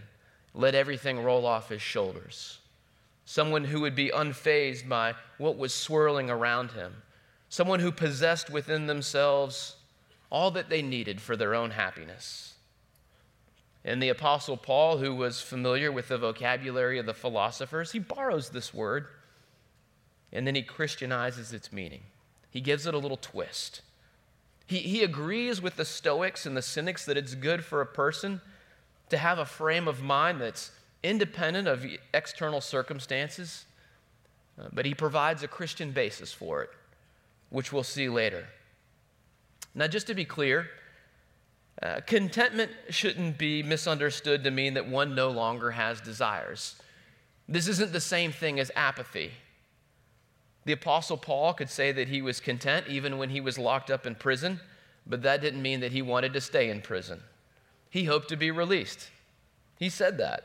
let 0.55 0.75
everything 0.75 1.23
roll 1.23 1.47
off 1.47 1.69
his 1.69 1.83
shoulders 1.83 2.61
someone 3.31 3.62
who 3.62 3.81
would 3.81 3.95
be 3.95 4.11
unfazed 4.11 4.88
by 4.88 5.14
what 5.38 5.57
was 5.57 5.73
swirling 5.73 6.29
around 6.29 6.73
him, 6.73 6.93
someone 7.49 7.79
who 7.79 7.93
possessed 7.93 8.50
within 8.50 8.88
themselves 8.88 9.76
all 10.31 10.50
that 10.50 10.69
they 10.69 10.83
needed 10.83 11.21
for 11.21 11.37
their 11.37 11.55
own 11.55 11.71
happiness. 11.71 12.55
And 13.85 14.02
the 14.02 14.09
Apostle 14.09 14.57
Paul, 14.57 14.99
who 14.99 15.14
was 15.14 15.40
familiar 15.40 15.93
with 15.93 16.09
the 16.09 16.19
vocabulary 16.19 16.99
of 16.99 17.07
the 17.07 17.14
philosophers, 17.14 17.93
he 17.93 18.00
borrows 18.00 18.50
this 18.50 18.75
word 18.75 19.07
and 20.33 20.45
then 20.45 20.57
he 20.57 20.62
Christianizes 20.62 21.52
its 21.52 21.73
meaning. 21.73 22.02
He 22.50 22.61
gives 22.61 22.85
it 22.85 22.95
a 22.95 22.99
little 22.99 23.17
twist. 23.17 23.83
He, 24.71 24.79
he 24.79 25.03
agrees 25.03 25.61
with 25.61 25.75
the 25.75 25.85
Stoics 25.85 26.47
and 26.47 26.57
the 26.57 26.62
Cynics 26.62 27.05
that 27.07 27.17
it's 27.17 27.35
good 27.35 27.65
for 27.65 27.81
a 27.81 27.87
person 27.87 28.41
to 29.09 29.19
have 29.19 29.39
a 29.41 29.45
frame 29.45 29.89
of 29.89 30.00
mind 30.00 30.41
that's 30.41 30.71
independent 31.03 31.67
of 31.67 31.85
external 32.15 32.61
circumstances, 32.61 33.65
uh, 34.59 34.69
but 34.73 34.87
he 34.87 34.95
provides 34.95 35.43
a 35.43 35.49
Christian 35.49 35.91
basis 35.91 36.33
for 36.33 36.62
it, 36.62 36.71
which 37.50 37.73
we'll 37.73 37.83
see 37.83 38.09
later. 38.09 38.47
Now, 39.75 39.89
just 39.89 40.07
to 40.07 40.15
be 40.15 40.25
clear, 40.25 40.71
Uh, 41.83 42.00
contentment 42.07 42.71
shouldn't 42.91 43.39
be 43.39 43.62
misunderstood 43.62 44.45
to 44.45 44.50
mean 44.50 44.75
that 44.75 44.87
one 44.87 45.15
no 45.15 45.31
longer 45.31 45.71
has 45.71 45.99
desires. 46.03 46.77
This 47.49 47.69
isn't 47.69 47.93
the 47.93 48.00
same 48.00 48.33
thing 48.33 48.61
as 48.61 48.71
apathy. 48.77 49.31
The 50.64 50.73
Apostle 50.73 51.17
Paul 51.17 51.55
could 51.55 51.71
say 51.71 51.93
that 51.93 52.09
he 52.09 52.21
was 52.21 52.40
content 52.40 52.87
even 52.88 53.19
when 53.19 53.31
he 53.31 53.40
was 53.40 53.59
locked 53.59 53.90
up 53.90 54.07
in 54.07 54.14
prison, 54.14 54.61
but 55.07 55.23
that 55.23 55.40
didn't 55.40 55.62
mean 55.62 55.81
that 55.81 55.93
he 55.93 56.02
wanted 56.02 56.33
to 56.35 56.40
stay 56.40 56.69
in 56.69 56.83
prison. 56.83 57.21
He 57.88 58.05
hoped 58.05 58.29
to 58.29 58.37
be 58.37 58.50
released. 58.50 59.09
He 59.79 59.88
said 59.88 60.19
that. 60.19 60.45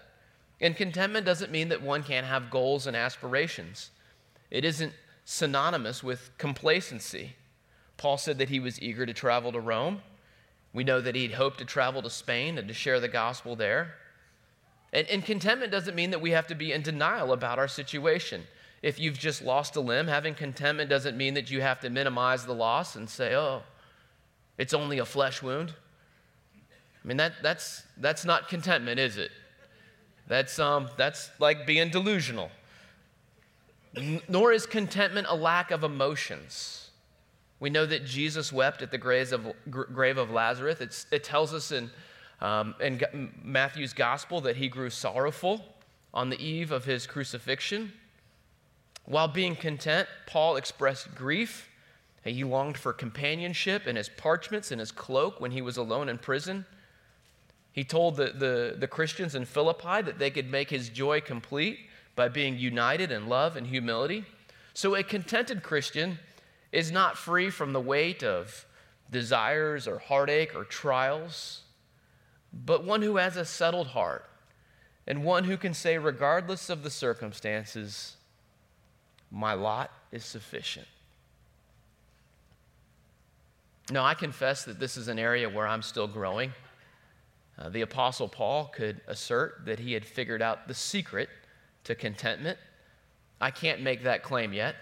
And 0.62 0.76
contentment 0.76 1.26
doesn't 1.26 1.52
mean 1.52 1.70
that 1.70 1.82
one 1.82 2.04
can't 2.04 2.26
have 2.26 2.50
goals 2.50 2.88
and 2.88 2.96
aspirations. 2.96 3.92
It 4.50 4.64
isn't 4.64 4.94
synonymous 5.26 6.02
with 6.02 6.32
complacency. 6.38 7.36
Paul 7.98 8.18
said 8.18 8.38
that 8.38 8.50
he 8.50 8.60
was 8.60 8.82
eager 8.82 9.06
to 9.06 9.14
travel 9.14 9.52
to 9.52 9.60
Rome. 9.60 10.02
We 10.74 10.84
know 10.84 11.02
that 11.02 11.16
he'd 11.16 11.34
hoped 11.34 11.58
to 11.60 11.66
travel 11.66 12.02
to 12.02 12.10
Spain 12.10 12.58
and 12.58 12.68
to 12.68 12.74
share 12.74 13.00
the 13.00 13.08
gospel 13.08 13.56
there. 13.56 13.96
And, 14.94 15.08
and, 15.08 15.26
contentment 15.26 15.72
doesn't 15.72 15.96
mean 15.96 16.12
that 16.12 16.22
we 16.22 16.32
have 16.32 16.48
to 16.48 16.56
be 16.56 16.72
in 16.72 16.82
denial 16.82 17.34
about 17.34 17.60
our 17.60 17.68
situation. 17.68 18.44
If 18.86 19.00
you've 19.00 19.18
just 19.18 19.42
lost 19.42 19.76
a 19.78 19.82
limb, 19.82 20.06
having 20.06 20.36
contentment 20.36 20.92
doesn't 20.92 21.18
mean 21.18 21.34
that 21.34 21.50
you 21.50 21.60
have 21.60 21.80
to 21.80 21.90
minimize 21.90 22.46
the 22.46 22.54
loss 22.54 22.96
and 22.96 23.10
say, 23.10 23.34
oh, 23.34 23.64
it's 24.60 24.76
only 24.76 25.00
a 25.00 25.06
flesh 25.06 25.42
wound. 25.42 25.74
I 27.04 27.08
mean, 27.08 27.18
that, 27.18 27.34
that's, 27.42 27.82
that's 27.98 28.26
not 28.26 28.48
contentment, 28.48 29.00
is 29.00 29.18
it? 29.18 29.32
That's, 30.28 30.60
um, 30.60 30.88
that's 30.98 31.32
like 31.40 31.66
being 31.66 31.90
delusional. 31.90 32.52
Nor 34.30 34.52
is 34.52 34.68
contentment 34.68 35.26
a 35.32 35.36
lack 35.36 35.72
of 35.72 35.84
emotions. 35.84 36.92
We 37.60 37.72
know 37.72 37.88
that 37.88 38.06
Jesus 38.06 38.54
wept 38.54 38.84
at 38.84 38.92
the 38.92 39.00
grave 39.00 39.34
of, 39.34 39.48
grave 39.68 40.20
of 40.20 40.30
Lazarus. 40.30 40.80
It's, 40.80 41.08
it 41.12 41.24
tells 41.24 41.56
us 41.56 41.72
in, 41.72 41.90
um, 42.40 42.76
in 42.80 43.32
Matthew's 43.44 43.94
gospel 43.94 44.42
that 44.42 44.58
he 44.58 44.68
grew 44.68 44.92
sorrowful 44.92 45.66
on 46.14 46.30
the 46.30 46.40
eve 46.40 46.72
of 46.72 46.86
his 46.86 47.08
crucifixion. 47.08 47.92
While 49.06 49.28
being 49.28 49.56
content, 49.56 50.08
Paul 50.26 50.56
expressed 50.56 51.14
grief. 51.16 51.70
He 52.24 52.44
longed 52.44 52.78
for 52.78 52.92
companionship 52.92 53.86
in 53.86 53.96
his 53.96 54.10
parchments 54.10 54.72
and 54.72 54.80
his 54.80 54.92
cloak 54.92 55.40
when 55.40 55.52
he 55.52 55.62
was 55.62 55.78
alone 55.78 56.10
in 56.10 56.18
prison. 56.18 56.66
He 57.72 57.84
told 57.84 58.16
the, 58.16 58.28
the, 58.28 58.76
the 58.80 58.88
Christians 58.88 59.36
in 59.36 59.46
Philippi 59.46 60.02
that 60.02 60.18
they 60.18 60.32
could 60.32 60.50
make 60.50 60.70
his 60.70 60.90
joy 60.90 61.22
complete 61.22 61.80
by 62.16 62.30
being 62.30 62.58
united 62.58 63.12
in 63.12 63.28
love 63.28 63.56
and 63.56 63.68
humility. 63.68 64.26
So, 64.74 64.96
a 64.96 65.04
contented 65.04 65.62
Christian 65.62 66.18
is 66.72 66.92
not 66.92 67.18
free 67.18 67.50
from 67.50 67.74
the 67.74 67.82
weight 67.82 68.24
of 68.24 68.66
desires 69.12 69.88
or 69.88 70.00
heartache 70.00 70.56
or 70.56 70.64
trials, 70.64 71.62
but 72.52 72.84
one 72.84 73.02
who 73.02 73.18
has 73.18 73.38
a 73.38 73.46
settled 73.46 73.88
heart 73.88 74.26
and 75.06 75.24
one 75.24 75.44
who 75.44 75.58
can 75.58 75.74
say, 75.74 75.98
regardless 75.98 76.70
of 76.70 76.82
the 76.82 76.90
circumstances, 76.90 78.16
my 79.32 79.54
lot 79.54 79.92
is 80.12 80.24
sufficient. 80.24 80.88
Now, 83.92 84.04
I 84.04 84.16
confess 84.16 84.66
that 84.66 84.80
this 84.80 84.98
is 84.98 85.08
an 85.08 85.20
area 85.20 85.48
where 85.48 85.68
I'm 85.68 85.82
still 85.82 86.08
growing. 86.08 86.52
Uh, 87.58 87.70
the 87.70 87.82
Apostle 87.82 88.28
Paul 88.28 88.66
could 88.74 89.00
assert 89.08 89.66
that 89.66 89.80
he 89.80 89.94
had 89.94 90.04
figured 90.04 90.42
out 90.42 90.68
the 90.68 90.74
secret 90.74 91.30
to 91.84 91.94
contentment. 91.96 92.58
I 93.40 93.52
can't 93.52 93.82
make 93.82 94.04
that 94.04 94.24
claim 94.24 94.54
yet. 94.54 94.76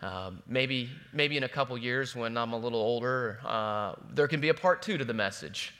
Um, 0.00 0.42
maybe, 0.46 0.90
maybe 1.12 1.36
in 1.36 1.42
a 1.42 1.48
couple 1.48 1.76
years 1.76 2.14
when 2.14 2.36
I'm 2.36 2.52
a 2.52 2.58
little 2.58 2.80
older, 2.80 3.40
uh, 3.44 3.94
there 4.10 4.28
can 4.28 4.40
be 4.40 4.48
a 4.48 4.54
part 4.54 4.80
two 4.80 4.96
to 4.96 5.04
the 5.04 5.14
message. 5.14 5.74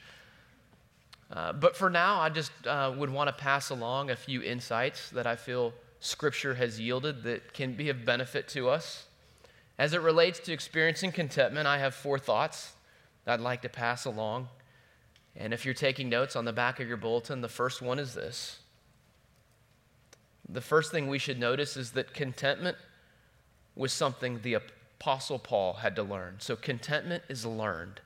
Uh, 1.30 1.52
but 1.52 1.76
for 1.76 1.88
now, 1.88 2.20
I 2.20 2.28
just 2.28 2.50
uh, 2.66 2.92
would 2.96 3.10
want 3.10 3.28
to 3.28 3.32
pass 3.32 3.70
along 3.70 4.10
a 4.10 4.16
few 4.16 4.42
insights 4.42 5.10
that 5.10 5.26
I 5.26 5.36
feel 5.36 5.72
Scripture 6.00 6.54
has 6.54 6.78
yielded 6.78 7.22
that 7.24 7.52
can 7.52 7.74
be 7.74 7.88
of 7.88 8.04
benefit 8.04 8.48
to 8.48 8.68
us. 8.68 9.06
As 9.78 9.92
it 9.92 10.00
relates 10.00 10.38
to 10.40 10.52
experiencing 10.52 11.12
contentment, 11.12 11.66
I 11.66 11.78
have 11.78 11.94
four 11.94 12.18
thoughts 12.18 12.72
I'd 13.26 13.40
like 13.40 13.62
to 13.62 13.68
pass 13.68 14.04
along. 14.06 14.48
And 15.36 15.52
if 15.52 15.64
you're 15.64 15.74
taking 15.74 16.08
notes 16.08 16.34
on 16.34 16.44
the 16.44 16.52
back 16.52 16.80
of 16.80 16.88
your 16.88 16.96
bulletin, 16.96 17.42
the 17.42 17.48
first 17.48 17.82
one 17.82 17.98
is 17.98 18.14
this. 18.14 18.60
The 20.48 20.60
first 20.60 20.90
thing 20.90 21.08
we 21.08 21.18
should 21.18 21.38
notice 21.38 21.76
is 21.76 21.92
that 21.92 22.14
contentment 22.14 22.76
was 23.76 23.92
something 23.92 24.40
the 24.40 24.54
Apostle 24.54 25.38
Paul 25.38 25.74
had 25.74 25.94
to 25.96 26.02
learn. 26.02 26.36
So 26.38 26.56
contentment 26.56 27.22
is 27.28 27.44
learned. 27.44 28.00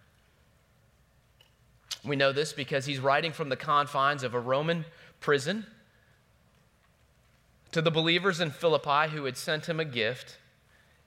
We 2.05 2.17
know 2.17 2.33
this 2.33 2.53
because 2.53 2.85
he's 2.85 2.99
writing 2.99 3.33
from 3.33 3.49
the 3.49 3.57
confines 3.57 4.25
of 4.25 4.35
a 4.35 4.41
Roman 4.41 4.85
prison 5.21 5.67
to 7.73 7.83
the 7.83 7.91
believers 7.91 8.41
in 8.41 8.51
Philippi 8.51 9.11
who 9.11 9.25
had 9.25 9.37
sent 9.37 9.69
him 9.69 9.81
a 9.81 9.85
gift. 9.85 10.39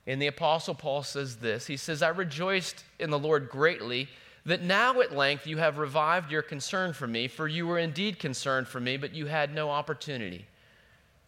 And 0.07 0.21
the 0.21 0.27
Apostle 0.27 0.75
Paul 0.75 1.03
says 1.03 1.37
this 1.37 1.67
He 1.67 1.77
says, 1.77 2.01
I 2.01 2.09
rejoiced 2.09 2.83
in 2.99 3.09
the 3.09 3.19
Lord 3.19 3.49
greatly 3.49 4.09
that 4.45 4.61
now 4.61 5.01
at 5.01 5.15
length 5.15 5.47
you 5.47 5.57
have 5.57 5.77
revived 5.77 6.31
your 6.31 6.43
concern 6.43 6.93
for 6.93 7.07
me, 7.07 7.27
for 7.27 7.47
you 7.47 7.65
were 7.65 7.79
indeed 7.79 8.19
concerned 8.19 8.67
for 8.67 8.79
me, 8.79 8.97
but 8.97 9.15
you 9.15 9.25
had 9.25 9.53
no 9.53 9.71
opportunity. 9.71 10.45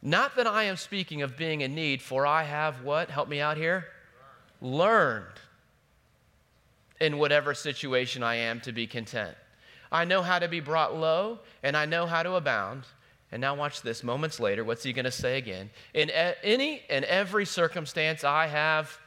Not 0.03 0.35
that 0.35 0.45
I 0.45 0.63
am 0.63 0.77
speaking 0.77 1.23
of 1.23 1.35
being 1.35 1.61
in 1.61 1.73
need, 1.73 2.03
for 2.03 2.27
I 2.27 2.43
have 2.43 2.83
what? 2.83 3.09
Help 3.09 3.27
me 3.27 3.41
out 3.41 3.57
here. 3.57 3.87
Learned 4.61 5.25
in 7.01 7.17
whatever 7.17 7.55
situation 7.55 8.21
I 8.21 8.35
am 8.35 8.61
to 8.61 8.71
be 8.71 8.85
content. 8.85 9.35
I 9.91 10.05
know 10.05 10.21
how 10.21 10.37
to 10.37 10.47
be 10.47 10.59
brought 10.59 10.95
low, 10.95 11.39
and 11.63 11.75
I 11.75 11.85
know 11.85 12.05
how 12.05 12.21
to 12.21 12.35
abound. 12.35 12.83
And 13.31 13.41
now, 13.41 13.55
watch 13.55 13.81
this. 13.81 14.03
Moments 14.03 14.39
later, 14.39 14.63
what's 14.63 14.83
he 14.83 14.93
going 14.93 15.05
to 15.05 15.11
say 15.11 15.37
again? 15.37 15.69
In 15.93 16.09
any 16.09 16.83
and 16.89 17.03
every 17.05 17.45
circumstance, 17.45 18.23
I 18.23 18.47
have 18.47 18.97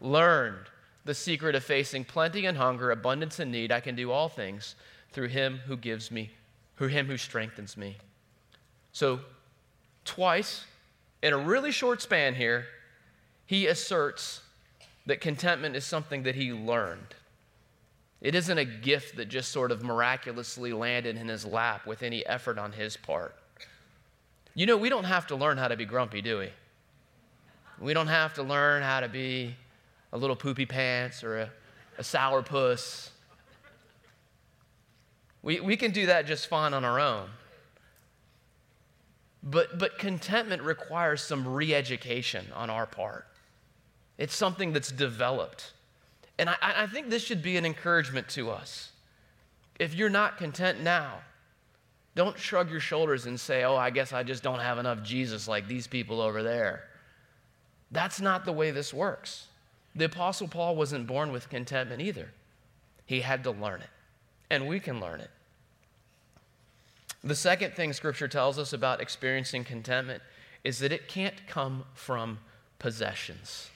learned 0.00 0.66
the 1.04 1.14
secret 1.14 1.54
of 1.54 1.64
facing 1.64 2.04
plenty 2.04 2.46
and 2.46 2.56
hunger, 2.56 2.90
abundance 2.90 3.38
and 3.38 3.50
need. 3.50 3.72
I 3.72 3.80
can 3.80 3.96
do 3.96 4.10
all 4.10 4.28
things 4.28 4.74
through 5.12 5.28
him 5.28 5.60
who 5.66 5.76
gives 5.76 6.10
me, 6.10 6.30
through 6.76 6.88
him 6.88 7.06
who 7.06 7.16
strengthens 7.16 7.76
me. 7.76 7.96
So, 8.92 9.20
twice 10.04 10.64
in 11.22 11.32
a 11.32 11.38
really 11.38 11.70
short 11.70 12.02
span 12.02 12.34
here, 12.34 12.66
he 13.46 13.66
asserts 13.66 14.42
that 15.06 15.20
contentment 15.20 15.76
is 15.76 15.84
something 15.84 16.24
that 16.24 16.34
he 16.34 16.52
learned. 16.52 17.14
It 18.20 18.34
isn't 18.34 18.58
a 18.58 18.64
gift 18.64 19.16
that 19.16 19.28
just 19.28 19.50
sort 19.50 19.72
of 19.72 19.82
miraculously 19.82 20.72
landed 20.72 21.16
in 21.16 21.28
his 21.28 21.44
lap 21.44 21.86
with 21.86 22.02
any 22.02 22.24
effort 22.26 22.58
on 22.58 22.72
his 22.72 22.96
part. 22.96 23.34
You 24.54 24.66
know, 24.66 24.76
we 24.76 24.88
don't 24.88 25.04
have 25.04 25.26
to 25.28 25.36
learn 25.36 25.56
how 25.56 25.68
to 25.68 25.76
be 25.76 25.84
grumpy, 25.84 26.20
do 26.20 26.38
we? 26.38 26.50
We 27.80 27.94
don't 27.94 28.08
have 28.08 28.34
to 28.34 28.42
learn 28.42 28.82
how 28.82 29.00
to 29.00 29.08
be 29.08 29.56
a 30.12 30.18
little 30.18 30.36
poopy 30.36 30.66
pants 30.66 31.24
or 31.24 31.38
a, 31.38 31.50
a 31.98 32.04
sour 32.04 32.42
puss. 32.42 33.10
We, 35.42 35.60
we 35.60 35.76
can 35.76 35.90
do 35.90 36.06
that 36.06 36.26
just 36.26 36.46
fine 36.46 36.74
on 36.74 36.84
our 36.84 37.00
own. 37.00 37.28
But, 39.42 39.78
but 39.78 39.98
contentment 39.98 40.62
requires 40.62 41.22
some 41.22 41.48
re 41.48 41.74
education 41.74 42.46
on 42.54 42.70
our 42.70 42.86
part. 42.86 43.26
It's 44.18 44.36
something 44.36 44.72
that's 44.72 44.92
developed. 44.92 45.72
And 46.38 46.48
I, 46.48 46.56
I 46.60 46.86
think 46.86 47.10
this 47.10 47.24
should 47.24 47.42
be 47.42 47.56
an 47.56 47.66
encouragement 47.66 48.28
to 48.30 48.50
us. 48.50 48.92
If 49.80 49.94
you're 49.94 50.10
not 50.10 50.36
content 50.36 50.80
now, 50.80 51.20
don't 52.14 52.38
shrug 52.38 52.70
your 52.70 52.80
shoulders 52.80 53.26
and 53.26 53.38
say, 53.40 53.64
oh, 53.64 53.76
I 53.76 53.90
guess 53.90 54.12
I 54.12 54.22
just 54.22 54.42
don't 54.42 54.58
have 54.58 54.78
enough 54.78 55.02
Jesus 55.02 55.48
like 55.48 55.66
these 55.66 55.86
people 55.86 56.20
over 56.20 56.42
there. 56.42 56.84
That's 57.90 58.20
not 58.20 58.44
the 58.44 58.52
way 58.52 58.70
this 58.70 58.92
works. 58.92 59.46
The 59.94 60.06
Apostle 60.06 60.48
Paul 60.48 60.76
wasn't 60.76 61.06
born 61.06 61.32
with 61.32 61.48
contentment 61.48 62.02
either, 62.02 62.30
he 63.06 63.20
had 63.20 63.44
to 63.44 63.50
learn 63.50 63.80
it. 63.80 63.90
And 64.50 64.68
we 64.68 64.80
can 64.80 65.00
learn 65.00 65.20
it. 65.20 65.30
The 67.24 67.34
second 67.34 67.74
thing 67.74 67.92
Scripture 67.92 68.28
tells 68.28 68.58
us 68.58 68.72
about 68.72 69.00
experiencing 69.00 69.64
contentment 69.64 70.22
is 70.64 70.78
that 70.80 70.92
it 70.92 71.08
can't 71.08 71.46
come 71.46 71.84
from 71.94 72.38
possessions. 72.78 73.70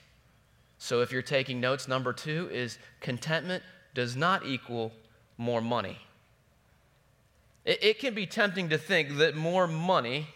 So 0.78 1.00
if 1.00 1.12
you're 1.12 1.22
taking 1.22 1.60
notes, 1.60 1.88
number 1.88 2.12
two 2.12 2.48
is 2.52 2.78
contentment 3.00 3.62
does 3.94 4.16
not 4.16 4.44
equal 4.44 4.92
more 5.38 5.60
money. 5.60 5.98
It, 7.66 7.84
it 7.84 7.98
can 7.98 8.14
be 8.14 8.24
tempting 8.24 8.70
to 8.70 8.78
think 8.78 9.18
that 9.18 9.36
more 9.36 9.66
money 9.66 10.28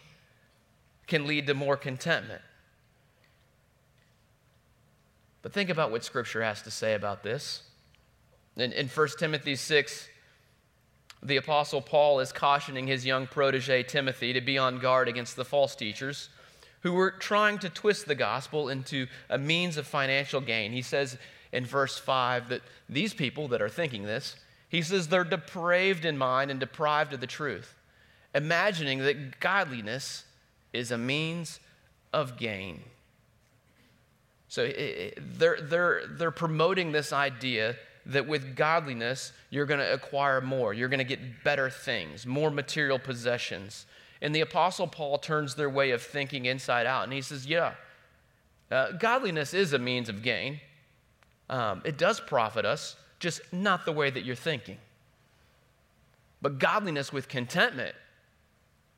can 1.07 1.25
lead 1.25 1.47
to 1.47 1.55
more 1.55 1.75
contentment. 1.75 2.41
But 5.41 5.53
think 5.53 5.71
about 5.71 5.89
what 5.89 6.03
Scripture 6.03 6.43
has 6.43 6.61
to 6.61 6.71
say 6.71 6.93
about 6.93 7.23
this. 7.23 7.63
In, 8.55 8.71
in 8.73 8.87
1 8.87 9.07
Timothy 9.17 9.55
6, 9.55 10.07
the 11.23 11.37
Apostle 11.37 11.81
Paul 11.81 12.19
is 12.19 12.31
cautioning 12.31 12.85
his 12.85 13.05
young 13.05 13.25
protege 13.25 13.83
Timothy 13.83 14.33
to 14.33 14.41
be 14.41 14.57
on 14.57 14.77
guard 14.77 15.07
against 15.07 15.35
the 15.35 15.45
false 15.45 15.75
teachers 15.75 16.29
who 16.81 16.93
were 16.93 17.11
trying 17.11 17.59
to 17.59 17.69
twist 17.69 18.07
the 18.07 18.15
gospel 18.15 18.69
into 18.69 19.07
a 19.29 19.37
means 19.37 19.77
of 19.77 19.87
financial 19.87 20.41
gain. 20.41 20.71
He 20.71 20.81
says 20.81 21.17
in 21.51 21.65
verse 21.65 21.97
5 21.97 22.49
that 22.49 22.61
these 22.89 23.13
people 23.13 23.47
that 23.49 23.61
are 23.61 23.69
thinking 23.69 24.03
this, 24.03 24.35
He 24.71 24.81
says 24.81 25.09
they're 25.09 25.25
depraved 25.25 26.05
in 26.05 26.17
mind 26.17 26.49
and 26.49 26.57
deprived 26.57 27.11
of 27.11 27.19
the 27.19 27.27
truth, 27.27 27.75
imagining 28.33 28.99
that 28.99 29.41
godliness 29.41 30.23
is 30.71 30.91
a 30.91 30.97
means 30.97 31.59
of 32.13 32.37
gain. 32.37 32.79
So 34.47 34.71
they're, 35.37 35.59
they're, 35.61 36.03
they're 36.07 36.31
promoting 36.31 36.93
this 36.93 37.11
idea 37.11 37.75
that 38.05 38.27
with 38.27 38.55
godliness, 38.55 39.33
you're 39.49 39.65
going 39.65 39.81
to 39.81 39.93
acquire 39.93 40.39
more. 40.39 40.73
You're 40.73 40.89
going 40.89 40.99
to 40.99 41.03
get 41.03 41.43
better 41.43 41.69
things, 41.69 42.25
more 42.25 42.49
material 42.49 42.97
possessions. 42.97 43.85
And 44.21 44.33
the 44.33 44.41
Apostle 44.41 44.87
Paul 44.87 45.17
turns 45.17 45.55
their 45.55 45.69
way 45.69 45.91
of 45.91 46.01
thinking 46.01 46.45
inside 46.45 46.85
out. 46.85 47.03
And 47.03 47.11
he 47.11 47.21
says, 47.21 47.45
Yeah, 47.45 47.73
uh, 48.71 48.93
godliness 48.93 49.53
is 49.53 49.73
a 49.73 49.79
means 49.79 50.07
of 50.07 50.23
gain. 50.23 50.61
Um, 51.49 51.81
it 51.83 51.97
does 51.97 52.21
profit 52.21 52.63
us, 52.63 52.95
just 53.21 53.41
not 53.53 53.85
the 53.85 53.91
way 53.93 54.09
that 54.09 54.25
you're 54.25 54.35
thinking. 54.35 54.77
But 56.41 56.59
godliness 56.59 57.13
with 57.13 57.29
contentment, 57.29 57.95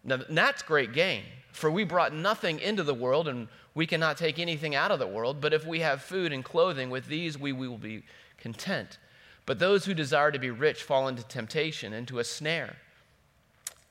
now 0.03 0.19
that's 0.27 0.63
great 0.63 0.93
gain. 0.93 1.23
For 1.51 1.69
we 1.69 1.83
brought 1.83 2.13
nothing 2.13 2.59
into 2.59 2.81
the 2.81 2.95
world, 2.95 3.27
and 3.27 3.47
we 3.75 3.85
cannot 3.85 4.17
take 4.17 4.39
anything 4.39 4.73
out 4.73 4.89
of 4.89 4.97
the 4.97 5.05
world. 5.05 5.39
But 5.39 5.53
if 5.53 5.67
we 5.67 5.81
have 5.81 6.01
food 6.01 6.33
and 6.33 6.43
clothing, 6.43 6.89
with 6.89 7.07
these 7.07 7.37
we 7.37 7.51
will 7.51 7.77
be 7.77 8.03
content. 8.37 8.97
But 9.45 9.59
those 9.59 9.85
who 9.85 9.93
desire 9.93 10.31
to 10.31 10.39
be 10.39 10.49
rich 10.49 10.81
fall 10.81 11.07
into 11.07 11.23
temptation, 11.23 11.93
into 11.93 12.17
a 12.17 12.23
snare, 12.23 12.77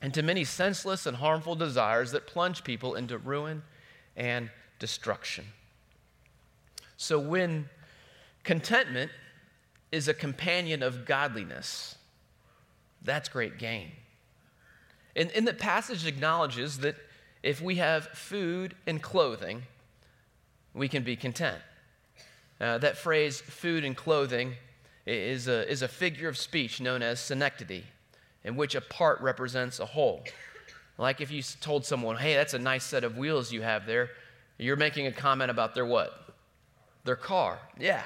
and 0.01 0.13
to 0.15 0.23
many 0.23 0.43
senseless 0.43 1.05
and 1.05 1.17
harmful 1.17 1.55
desires 1.55 2.11
that 2.11 2.27
plunge 2.27 2.63
people 2.63 2.95
into 2.95 3.17
ruin 3.17 3.61
and 4.17 4.49
destruction. 4.79 5.45
So 6.97 7.19
when 7.19 7.69
contentment 8.43 9.11
is 9.93 10.07
a 10.07 10.13
companion 10.13 10.81
of 10.81 11.05
godliness, 11.05 11.95
that's 13.03 13.29
great 13.29 13.59
gain. 13.59 13.91
And, 15.15 15.29
and 15.33 15.47
the 15.47 15.53
passage 15.53 16.07
acknowledges 16.07 16.79
that 16.79 16.95
if 17.43 17.61
we 17.61 17.75
have 17.75 18.05
food 18.07 18.73
and 18.87 18.99
clothing, 18.99 19.61
we 20.73 20.87
can 20.87 21.03
be 21.03 21.15
content. 21.15 21.61
Uh, 22.59 22.79
that 22.79 22.97
phrase, 22.97 23.39
food 23.39 23.85
and 23.85 23.95
clothing, 23.95 24.53
is 25.05 25.47
a, 25.47 25.69
is 25.71 25.83
a 25.83 25.87
figure 25.87 26.27
of 26.27 26.39
speech 26.39 26.81
known 26.81 27.03
as 27.03 27.19
synecdoche, 27.19 27.83
in 28.43 28.55
which 28.55 28.73
a 28.73 28.81
part 28.81 29.21
represents 29.21 29.79
a 29.79 29.85
whole. 29.85 30.23
Like 30.97 31.21
if 31.21 31.29
you 31.29 31.43
told 31.61 31.85
someone, 31.85 32.15
hey, 32.15 32.33
that's 32.33 32.55
a 32.55 32.59
nice 32.59 32.83
set 32.83 33.03
of 33.03 33.15
wheels 33.15 33.51
you 33.51 33.61
have 33.61 33.85
there, 33.85 34.09
you're 34.57 34.75
making 34.75 35.05
a 35.05 35.11
comment 35.11 35.51
about 35.51 35.75
their 35.75 35.85
what? 35.85 36.33
Their 37.03 37.15
car. 37.15 37.59
Yeah. 37.79 38.01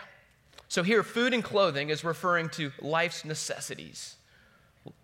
So 0.68 0.84
here, 0.84 1.04
food 1.04 1.34
and 1.34 1.44
clothing 1.44 1.90
is 1.90 2.04
referring 2.04 2.50
to 2.50 2.72
life's 2.82 3.24
necessities. 3.24 4.16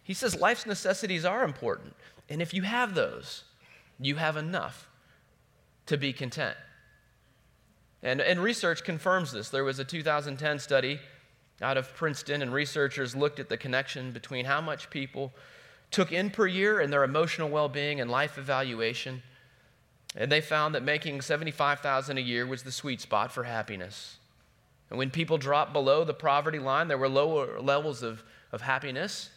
He 0.04 0.14
says 0.14 0.40
life's 0.40 0.66
necessities 0.66 1.26
are 1.26 1.44
important. 1.44 1.96
And 2.30 2.42
if 2.42 2.54
you 2.54 2.64
have 2.64 2.96
those, 2.96 3.44
you 4.00 4.16
have 4.16 4.38
enough 4.38 4.90
to 5.86 5.98
be 5.98 6.14
content. 6.14 6.58
And, 8.02 8.20
and 8.20 8.42
research 8.42 8.84
confirms 8.84 9.32
this. 9.32 9.50
There 9.50 9.64
was 9.64 9.80
a 9.80 9.86
2010 9.86 10.60
study 10.60 11.00
out 11.62 11.78
of 11.78 11.94
Princeton, 11.96 12.42
and 12.42 12.54
researchers 12.54 13.16
looked 13.16 13.40
at 13.40 13.48
the 13.48 13.58
connection 13.58 14.12
between 14.12 14.46
how 14.46 14.60
much 14.60 14.90
people 14.90 15.32
took 15.92 16.12
in 16.12 16.30
per 16.30 16.48
year 16.48 16.80
and 16.80 16.92
their 16.92 17.04
emotional 17.04 17.50
well 17.50 17.70
being 17.70 18.02
and 18.02 18.12
life 18.12 18.38
evaluation. 18.38 19.22
And 20.16 20.32
they 20.32 20.42
found 20.42 20.76
that 20.76 20.84
making 20.84 21.22
75,000 21.22 22.18
a 22.18 22.22
year 22.22 22.46
was 22.46 22.64
the 22.64 22.72
sweet 22.72 23.00
spot 23.00 23.32
for 23.32 23.44
happiness. 23.44 24.18
And 24.94 25.00
when 25.00 25.10
people 25.10 25.40
dropped 25.40 25.74
below 25.74 26.04
the 26.04 26.14
poverty 26.14 26.60
line, 26.60 26.88
there 26.88 27.00
were 27.00 27.10
lower 27.10 27.60
levels 27.60 28.04
of, 28.04 28.24
of 28.52 28.62
happiness 28.62 29.32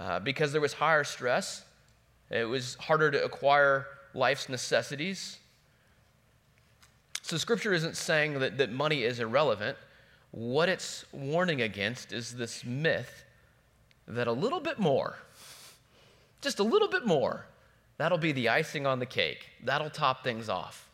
uh, 0.00 0.20
because 0.20 0.52
there 0.52 0.60
was 0.62 0.72
higher 0.72 1.04
stress. 1.04 1.66
It 2.30 2.44
was 2.44 2.76
harder 2.76 3.10
to 3.10 3.22
acquire 3.22 3.88
life's 4.14 4.48
necessities. 4.48 5.38
So, 7.20 7.36
Scripture 7.36 7.74
isn't 7.74 7.94
saying 7.94 8.38
that, 8.38 8.56
that 8.56 8.72
money 8.72 9.02
is 9.02 9.20
irrelevant. 9.20 9.76
What 10.30 10.70
it's 10.70 11.04
warning 11.12 11.60
against 11.60 12.14
is 12.14 12.34
this 12.34 12.64
myth 12.64 13.24
that 14.08 14.28
a 14.28 14.32
little 14.32 14.60
bit 14.60 14.78
more, 14.78 15.18
just 16.40 16.58
a 16.58 16.64
little 16.64 16.88
bit 16.88 17.04
more, 17.04 17.44
that'll 17.98 18.16
be 18.16 18.32
the 18.32 18.48
icing 18.48 18.86
on 18.86 18.98
the 18.98 19.04
cake. 19.04 19.50
That'll 19.62 19.90
top 19.90 20.24
things 20.24 20.48
off. 20.48 20.88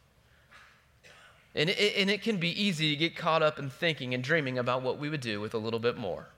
And 1.59 1.71
it, 1.71 1.97
and 1.97 2.09
it 2.09 2.23
can 2.23 2.37
be 2.37 2.51
easy 2.62 2.90
to 2.90 2.97
get 2.97 3.16
caught 3.16 3.42
up 3.42 3.59
in 3.59 3.68
thinking 3.68 4.14
and 4.14 4.23
dreaming 4.23 4.59
about 4.59 4.83
what 4.83 4.97
we 5.01 5.11
would 5.11 5.21
do 5.21 5.40
with 5.40 5.55
a 5.55 5.59
little 5.59 5.81
bit 5.81 5.97
more. 5.97 6.29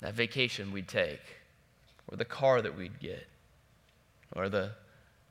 That 0.00 0.14
vacation 0.14 0.72
we'd 0.72 0.88
take, 0.88 1.22
or 2.08 2.16
the 2.16 2.24
car 2.24 2.60
that 2.60 2.76
we'd 2.76 2.98
get, 2.98 3.28
or 4.34 4.48
the, 4.48 4.72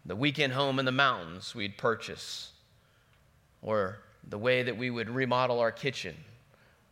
the 0.06 0.15
weekend 0.15 0.54
home 0.54 0.80
in 0.80 0.86
the 0.86 0.93
mountains 0.93 1.54
we'd 1.54 1.78
purchase 1.78 2.54
or 3.62 3.99
the 4.30 4.38
way 4.38 4.63
that 4.63 4.78
we 4.78 4.89
would 4.89 5.10
remodel 5.10 5.60
our 5.60 5.71
kitchen, 5.71 6.15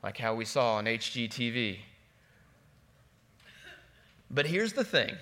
like 0.03 0.17
how 0.17 0.35
we 0.35 0.43
saw 0.43 0.75
on 0.75 0.85
HGTV. 0.85 1.77
But 4.29 4.45
here's 4.45 4.73
the 4.73 4.83
thing 4.83 5.15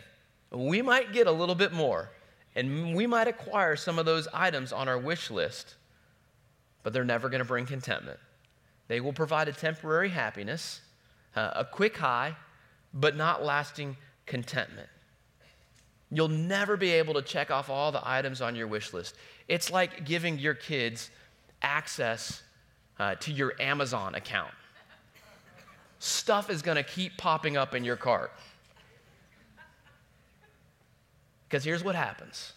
we 0.51 0.81
might 0.81 1.13
get 1.13 1.27
a 1.27 1.31
little 1.31 1.53
bit 1.53 1.73
more, 1.73 2.09
and 2.55 2.95
we 2.95 3.05
might 3.05 3.27
acquire 3.27 3.75
some 3.75 3.99
of 3.99 4.07
those 4.07 4.27
items 4.33 4.73
on 4.73 4.87
our 4.87 4.97
wish 4.97 5.29
list, 5.29 5.75
but 6.89 6.93
they're 6.95 7.03
never 7.03 7.29
going 7.29 7.37
to 7.37 7.45
bring 7.45 7.67
contentment. 7.67 8.17
They 8.87 8.99
will 8.99 9.13
provide 9.13 9.47
a 9.47 9.53
temporary 9.53 10.09
happiness, 10.09 10.81
uh, 11.35 11.51
a 11.57 11.63
quick 11.63 11.95
high, 11.95 12.35
but 12.95 13.15
not 13.15 13.43
lasting 13.43 13.95
contentment. 14.25 14.89
You'll 16.09 16.29
never 16.29 16.77
be 16.77 16.89
able 16.89 17.13
to 17.13 17.21
check 17.21 17.51
off 17.51 17.69
all 17.69 17.91
the 17.91 18.01
items 18.03 18.41
on 18.41 18.55
your 18.55 18.65
wish 18.65 18.91
list. 18.91 19.17
It's 19.47 19.69
like 19.69 20.03
giving 20.03 20.39
your 20.39 20.55
kids 20.55 21.11
access 21.61 22.41
uh, 22.97 23.13
to 23.19 23.31
your 23.31 23.53
Amazon 23.59 24.15
account. 24.15 24.55
Stuff 25.99 26.49
is 26.49 26.63
going 26.63 26.77
to 26.77 26.83
keep 26.83 27.17
popping 27.17 27.55
up 27.55 27.75
in 27.75 27.83
your 27.83 27.97
cart. 27.97 28.31
Because 31.47 31.63
here's 31.63 31.83
what 31.83 31.93
happens 31.93 32.53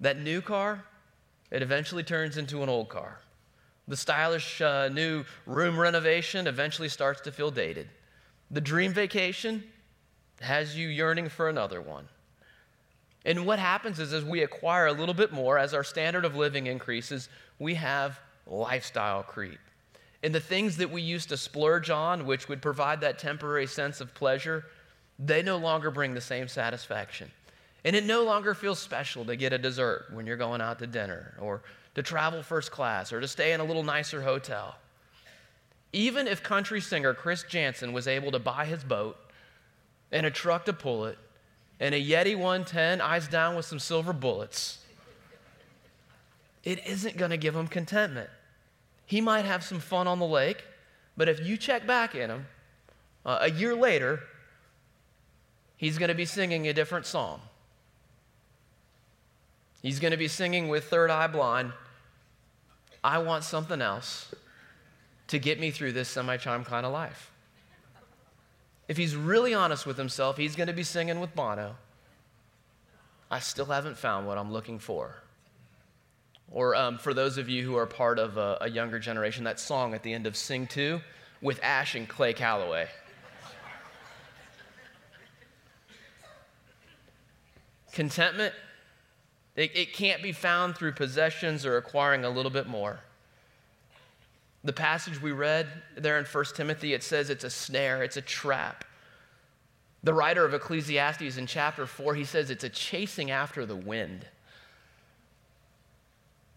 that 0.00 0.18
new 0.18 0.40
car, 0.40 0.82
it 1.50 1.62
eventually 1.62 2.02
turns 2.02 2.36
into 2.38 2.62
an 2.62 2.68
old 2.68 2.88
car. 2.88 3.20
The 3.88 3.96
stylish 3.96 4.60
uh, 4.60 4.88
new 4.88 5.24
room 5.46 5.78
renovation 5.78 6.46
eventually 6.46 6.88
starts 6.88 7.20
to 7.22 7.32
feel 7.32 7.50
dated. 7.50 7.88
The 8.50 8.60
dream 8.60 8.92
vacation 8.92 9.64
has 10.40 10.76
you 10.76 10.88
yearning 10.88 11.28
for 11.28 11.48
another 11.48 11.80
one. 11.80 12.08
And 13.24 13.44
what 13.46 13.58
happens 13.58 13.98
is, 13.98 14.12
as 14.12 14.24
we 14.24 14.42
acquire 14.42 14.86
a 14.86 14.92
little 14.92 15.14
bit 15.14 15.32
more, 15.32 15.58
as 15.58 15.74
our 15.74 15.82
standard 15.82 16.24
of 16.24 16.36
living 16.36 16.66
increases, 16.66 17.28
we 17.58 17.74
have 17.74 18.20
lifestyle 18.46 19.22
creep. 19.22 19.58
And 20.22 20.34
the 20.34 20.40
things 20.40 20.76
that 20.76 20.90
we 20.90 21.02
used 21.02 21.28
to 21.30 21.36
splurge 21.36 21.90
on, 21.90 22.26
which 22.26 22.48
would 22.48 22.62
provide 22.62 23.00
that 23.00 23.18
temporary 23.18 23.66
sense 23.66 24.00
of 24.00 24.14
pleasure, 24.14 24.64
they 25.18 25.42
no 25.42 25.56
longer 25.56 25.90
bring 25.90 26.14
the 26.14 26.20
same 26.20 26.48
satisfaction. 26.48 27.30
And 27.84 27.94
it 27.94 28.04
no 28.04 28.24
longer 28.24 28.54
feels 28.54 28.78
special 28.78 29.24
to 29.24 29.36
get 29.36 29.52
a 29.52 29.58
dessert 29.58 30.06
when 30.12 30.26
you're 30.26 30.36
going 30.36 30.60
out 30.60 30.78
to 30.80 30.86
dinner, 30.86 31.34
or 31.40 31.62
to 31.96 32.02
travel 32.02 32.42
first 32.42 32.70
class, 32.70 33.10
or 33.10 33.22
to 33.22 33.26
stay 33.26 33.54
in 33.54 33.60
a 33.60 33.64
little 33.64 33.82
nicer 33.82 34.20
hotel. 34.20 34.76
Even 35.94 36.28
if 36.28 36.42
country 36.42 36.78
singer 36.78 37.14
Chris 37.14 37.42
Janson 37.42 37.94
was 37.94 38.06
able 38.06 38.30
to 38.32 38.38
buy 38.38 38.66
his 38.66 38.84
boat 38.84 39.16
and 40.12 40.26
a 40.26 40.30
truck 40.30 40.66
to 40.66 40.74
pull 40.74 41.06
it, 41.06 41.16
and 41.80 41.94
a 41.94 41.98
Yeti 41.98 42.34
110 42.34 43.00
eyes 43.00 43.26
down 43.28 43.56
with 43.56 43.64
some 43.64 43.78
silver 43.78 44.12
bullets, 44.12 44.84
it 46.64 46.86
isn't 46.86 47.16
going 47.16 47.30
to 47.30 47.38
give 47.38 47.56
him 47.56 47.66
contentment. 47.66 48.28
He 49.06 49.22
might 49.22 49.46
have 49.46 49.64
some 49.64 49.80
fun 49.80 50.06
on 50.06 50.18
the 50.18 50.26
lake, 50.26 50.64
but 51.16 51.30
if 51.30 51.46
you 51.46 51.56
check 51.56 51.86
back 51.86 52.14
in 52.14 52.28
him 52.28 52.46
uh, 53.24 53.38
a 53.40 53.50
year 53.50 53.74
later, 53.74 54.20
he's 55.78 55.96
going 55.96 56.10
to 56.10 56.14
be 56.14 56.26
singing 56.26 56.68
a 56.68 56.74
different 56.74 57.06
song. 57.06 57.40
He's 59.80 59.98
going 59.98 60.10
to 60.10 60.18
be 60.18 60.28
singing 60.28 60.68
with 60.68 60.84
Third 60.84 61.10
Eye 61.10 61.28
Blind, 61.28 61.72
I 63.02 63.18
want 63.18 63.44
something 63.44 63.80
else 63.80 64.34
to 65.28 65.38
get 65.38 65.58
me 65.58 65.70
through 65.70 65.92
this 65.92 66.08
semi 66.08 66.36
charm 66.36 66.64
kind 66.64 66.86
of 66.86 66.92
life. 66.92 67.30
If 68.88 68.96
he's 68.96 69.16
really 69.16 69.54
honest 69.54 69.86
with 69.86 69.98
himself, 69.98 70.36
he's 70.36 70.54
going 70.54 70.68
to 70.68 70.72
be 70.72 70.84
singing 70.84 71.18
with 71.18 71.34
Bono. 71.34 71.76
I 73.30 73.40
still 73.40 73.66
haven't 73.66 73.98
found 73.98 74.26
what 74.26 74.38
I'm 74.38 74.52
looking 74.52 74.78
for. 74.78 75.16
Or 76.52 76.76
um, 76.76 76.98
for 76.98 77.12
those 77.12 77.38
of 77.38 77.48
you 77.48 77.64
who 77.64 77.76
are 77.76 77.86
part 77.86 78.20
of 78.20 78.36
a, 78.36 78.58
a 78.60 78.70
younger 78.70 79.00
generation, 79.00 79.44
that 79.44 79.58
song 79.58 79.94
at 79.94 80.04
the 80.04 80.12
end 80.12 80.26
of 80.26 80.36
Sing 80.36 80.68
2 80.68 81.00
with 81.42 81.58
Ash 81.62 81.96
and 81.96 82.08
Clay 82.08 82.32
Calloway. 82.32 82.86
Contentment, 87.92 88.54
it, 89.56 89.74
it 89.74 89.92
can't 89.94 90.22
be 90.22 90.32
found 90.32 90.76
through 90.76 90.92
possessions 90.92 91.64
or 91.64 91.78
acquiring 91.78 92.24
a 92.24 92.30
little 92.30 92.50
bit 92.50 92.66
more. 92.66 93.00
The 94.62 94.72
passage 94.72 95.20
we 95.20 95.32
read 95.32 95.66
there 95.96 96.18
in 96.18 96.24
1 96.24 96.44
Timothy, 96.54 96.92
it 96.92 97.02
says 97.02 97.30
it's 97.30 97.44
a 97.44 97.50
snare, 97.50 98.02
it's 98.02 98.16
a 98.16 98.22
trap. 98.22 98.84
The 100.02 100.12
writer 100.12 100.44
of 100.44 100.54
Ecclesiastes 100.54 101.36
in 101.36 101.46
chapter 101.46 101.86
4, 101.86 102.14
he 102.14 102.24
says 102.24 102.50
it's 102.50 102.64
a 102.64 102.68
chasing 102.68 103.30
after 103.30 103.64
the 103.64 103.76
wind. 103.76 104.26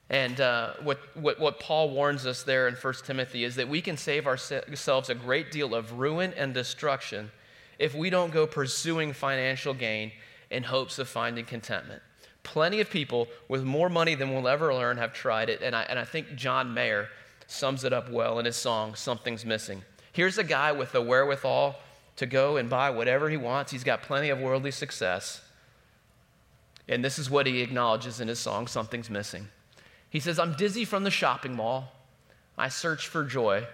And 0.10 0.42
uh, 0.42 0.74
what, 0.82 1.00
what, 1.16 1.40
what 1.40 1.60
Paul 1.60 1.92
warns 1.92 2.26
us 2.26 2.44
there 2.44 2.68
in 2.68 2.74
1 2.74 2.94
Timothy 3.06 3.44
is 3.44 3.56
that 3.56 3.70
we 3.70 3.80
can 3.80 3.96
save 3.96 4.26
ourselves 4.26 5.10
a 5.10 5.16
great 5.16 5.52
deal 5.52 5.76
of 5.76 6.00
ruin 6.00 6.34
and 6.36 6.54
destruction 6.54 7.32
if 7.78 7.94
we 7.94 8.10
don't 8.10 8.34
go 8.34 8.48
pursuing 8.48 9.14
financial 9.14 9.74
gain 9.74 10.12
in 10.50 10.64
hopes 10.64 10.98
of 10.98 11.08
finding 11.08 11.46
contentment. 11.46 12.02
Plenty 12.44 12.80
of 12.80 12.90
people 12.90 13.28
with 13.48 13.64
more 13.64 13.90
money 13.90 14.16
than 14.16 14.34
we'll 14.34 14.48
ever 14.48 14.74
learn 14.74 14.98
have 14.98 15.14
tried 15.14 15.50
it, 15.50 15.62
and 15.62 15.76
I, 15.76 15.84
and 15.84 16.00
I 16.00 16.06
think 16.06 16.36
John 16.36 16.74
Mayer 16.74 17.10
sums 17.48 17.84
it 17.84 17.94
up 17.94 18.10
well 18.10 18.40
in 18.40 18.46
his 18.46 18.56
song, 18.56 18.96
Something's 18.96 19.46
Missing. 19.46 19.84
Here's 20.14 20.38
a 20.38 20.44
guy 20.44 20.72
with 20.72 20.92
the 20.92 21.02
wherewithal 21.02 21.76
to 22.16 22.26
go 22.26 22.58
and 22.58 22.70
buy 22.70 22.90
whatever 22.90 23.30
he 23.30 23.38
wants. 23.38 23.72
He's 23.72 23.84
got 23.84 24.02
plenty 24.02 24.30
of 24.30 24.40
worldly 24.40 24.72
success. 24.72 25.42
And 26.88 27.04
this 27.04 27.20
is 27.20 27.30
what 27.30 27.48
he 27.48 27.62
acknowledges 27.62 28.20
in 28.20 28.28
his 28.28 28.40
song, 28.40 28.68
Something's 28.68 29.10
Missing. 29.10 29.48
He 30.10 30.20
says, 30.20 30.40
I'm 30.40 30.54
dizzy 30.54 30.86
from 30.86 31.04
the 31.04 31.12
shopping 31.12 31.56
mall. 31.56 31.94
I 32.58 32.70
searched 32.70 33.08
for 33.08 33.24
joy, 33.24 33.68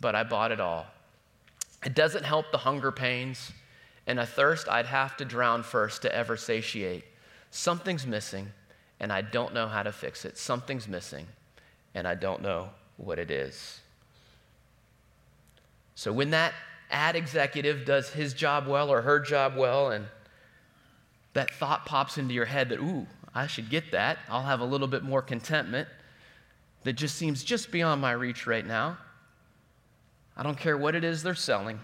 but 0.00 0.14
I 0.14 0.22
bought 0.22 0.52
it 0.52 0.60
all. 0.60 0.86
It 1.84 1.94
doesn't 1.94 2.24
help 2.24 2.50
the 2.52 2.58
hunger 2.58 2.92
pains 2.92 3.52
and 4.06 4.18
a 4.18 4.26
thirst 4.26 4.68
I'd 4.68 4.86
have 4.86 5.16
to 5.18 5.24
drown 5.24 5.62
first 5.62 6.02
to 6.02 6.14
ever 6.14 6.36
satiate. 6.36 7.04
Something's 7.50 8.06
missing, 8.06 8.52
and 9.00 9.12
I 9.12 9.22
don't 9.22 9.54
know 9.54 9.68
how 9.68 9.82
to 9.82 9.92
fix 9.92 10.24
it. 10.24 10.38
Something's 10.38 10.86
missing, 10.86 11.26
and 11.94 12.06
I 12.06 12.14
don't 12.14 12.42
know 12.42 12.70
what 12.96 13.18
it 13.18 13.30
is. 13.30 13.80
So 15.94 16.12
when 16.12 16.30
that 16.30 16.54
ad 16.90 17.16
executive 17.16 17.84
does 17.84 18.10
his 18.10 18.32
job 18.32 18.66
well 18.66 18.90
or 18.90 19.02
her 19.02 19.20
job 19.20 19.56
well, 19.56 19.90
and 19.90 20.06
that 21.32 21.52
thought 21.52 21.86
pops 21.86 22.18
into 22.18 22.34
your 22.34 22.44
head 22.44 22.68
that, 22.68 22.78
ooh, 22.78 23.06
I 23.34 23.46
should 23.46 23.70
get 23.70 23.92
that, 23.92 24.18
I'll 24.28 24.42
have 24.42 24.60
a 24.60 24.64
little 24.64 24.88
bit 24.88 25.02
more 25.02 25.22
contentment 25.22 25.88
that 26.84 26.94
just 26.94 27.16
seems 27.16 27.44
just 27.44 27.70
beyond 27.70 28.00
my 28.00 28.12
reach 28.12 28.46
right 28.46 28.66
now. 28.66 28.98
I 30.36 30.42
don't 30.42 30.58
care 30.58 30.76
what 30.76 30.94
it 30.94 31.04
is 31.04 31.22
they're 31.22 31.34
selling. 31.34 31.80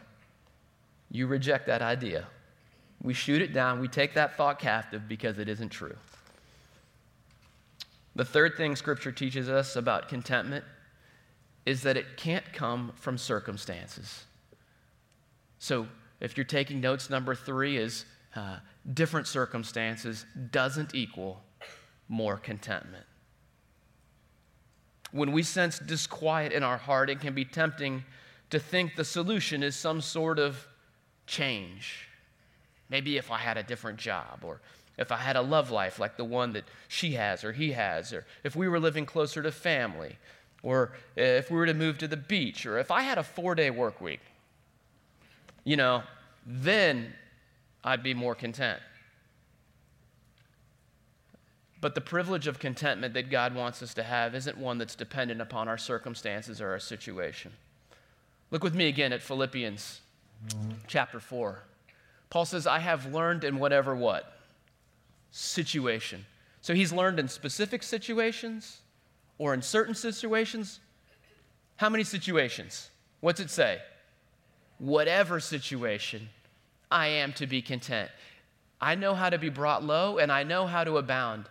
You 1.11 1.27
reject 1.27 1.67
that 1.67 1.83
idea. 1.83 2.27
We 3.05 3.13
shoot 3.13 3.43
it 3.43 3.53
down. 3.53 3.81
We 3.81 3.87
take 3.87 4.15
that 4.15 4.35
thought 4.37 4.59
captive 4.59 5.07
because 5.07 5.39
it 5.39 5.47
isn't 5.47 5.69
true. 5.69 5.95
The 8.17 8.25
third 8.25 8.57
thing 8.57 8.75
Scripture 8.77 9.13
teaches 9.13 9.49
us 9.49 9.77
about 9.77 10.09
contentment 10.09 10.65
is 11.67 11.83
that 11.83 11.99
it 11.99 12.17
can't 12.17 12.51
come 12.53 12.93
from 12.97 13.19
circumstances. 13.19 14.25
So, 15.59 15.87
if 16.21 16.37
you're 16.37 16.45
taking 16.45 16.81
notes, 16.81 17.11
number 17.11 17.35
three 17.35 17.77
is 17.77 18.07
uh, 18.35 18.59
different 18.95 19.27
circumstances 19.27 20.25
doesn't 20.51 20.95
equal 20.95 21.43
more 22.09 22.39
contentment. 22.39 23.05
When 25.13 25.33
we 25.33 25.43
sense 25.43 25.79
disquiet 25.79 26.53
in 26.53 26.63
our 26.63 26.79
heart, 26.79 27.11
it 27.11 27.21
can 27.21 27.35
be 27.35 27.45
tempting 27.45 28.05
to 28.49 28.59
think 28.59 28.97
the 28.97 29.05
solution 29.05 29.63
is 29.63 29.77
some 29.77 30.01
sort 30.01 30.39
of 30.39 30.67
change. 31.27 32.09
Maybe 32.91 33.17
if 33.17 33.31
I 33.31 33.39
had 33.39 33.57
a 33.57 33.63
different 33.63 33.99
job, 33.99 34.41
or 34.43 34.61
if 34.97 35.11
I 35.11 35.17
had 35.17 35.37
a 35.37 35.43
love 35.43 35.71
life 35.71 35.99
like 35.99 36.17
the 36.17 36.25
one 36.25 36.53
that 36.53 36.65
she 36.89 37.13
has 37.13 37.45
or 37.45 37.53
he 37.53 37.73
has, 37.73 38.13
or 38.13 38.27
if 38.43 38.55
we 38.55 38.69
were 38.69 38.81
living 38.81 39.07
closer 39.07 39.43
to 39.43 39.51
family, 39.51 40.19
or 40.63 40.93
if 41.17 41.51
we 41.51 41.57
were 41.57 41.67
to 41.67 41.75
move 41.75 41.99
to 41.99 42.09
the 42.09 42.17
beach, 42.17 42.65
or 42.67 42.79
if 42.79 42.91
I 42.91 43.03
had 43.03 43.19
a 43.19 43.23
four 43.23 43.55
day 43.55 43.71
work 43.71 44.01
week, 44.01 44.21
you 45.65 45.77
know, 45.77 46.03
then 46.47 47.15
I'd 47.83 48.03
be 48.03 48.15
more 48.15 48.35
content. 48.35 48.81
But 51.81 51.95
the 51.95 52.01
privilege 52.01 52.47
of 52.47 52.59
contentment 52.59 53.13
that 53.13 53.29
God 53.29 53.55
wants 53.55 53.83
us 53.83 53.93
to 53.95 54.03
have 54.03 54.35
isn't 54.35 54.57
one 54.57 54.79
that's 54.79 54.95
dependent 54.95 55.43
upon 55.43 55.69
our 55.69 55.77
circumstances 55.77 56.61
or 56.61 56.71
our 56.71 56.79
situation. 56.79 57.53
Look 58.51 58.65
with 58.65 58.75
me 58.75 58.89
again 58.89 59.13
at 59.13 59.23
Philippians 59.23 60.01
chapter 60.87 61.21
4. 61.21 61.63
Paul 62.35 62.47
says, 62.47 62.67
I 62.67 62.81
have 62.81 63.15
learned 63.15 63.45
in 63.45 63.61
whatever 63.61 63.95
what? 63.95 64.33
Situation. 65.31 66.27
So 66.63 66.75
he's 66.75 66.93
learned 66.93 67.21
in 67.21 67.29
specific 67.29 67.81
situations 67.85 68.79
or 69.39 69.55
in 69.55 69.63
certain 69.63 69.95
situations. 69.95 70.81
How 71.77 71.89
many 71.89 72.03
situations? 72.03 72.91
What's 73.21 73.39
it 73.39 73.51
say? 73.51 73.79
Whatever 74.79 75.39
situation, 75.39 76.29
I 76.91 77.07
am 77.07 77.33
to 77.35 77.47
be 77.47 77.63
content. 77.63 78.11
I 78.81 78.97
know 78.97 79.15
how 79.15 79.31
to 79.31 79.39
be 79.39 79.49
brought 79.49 79.85
low 79.85 80.19
and 80.19 80.33
I 80.33 80.43
know 80.43 80.67
how 80.67 80.83
to 80.83 80.99
abound 80.99 81.45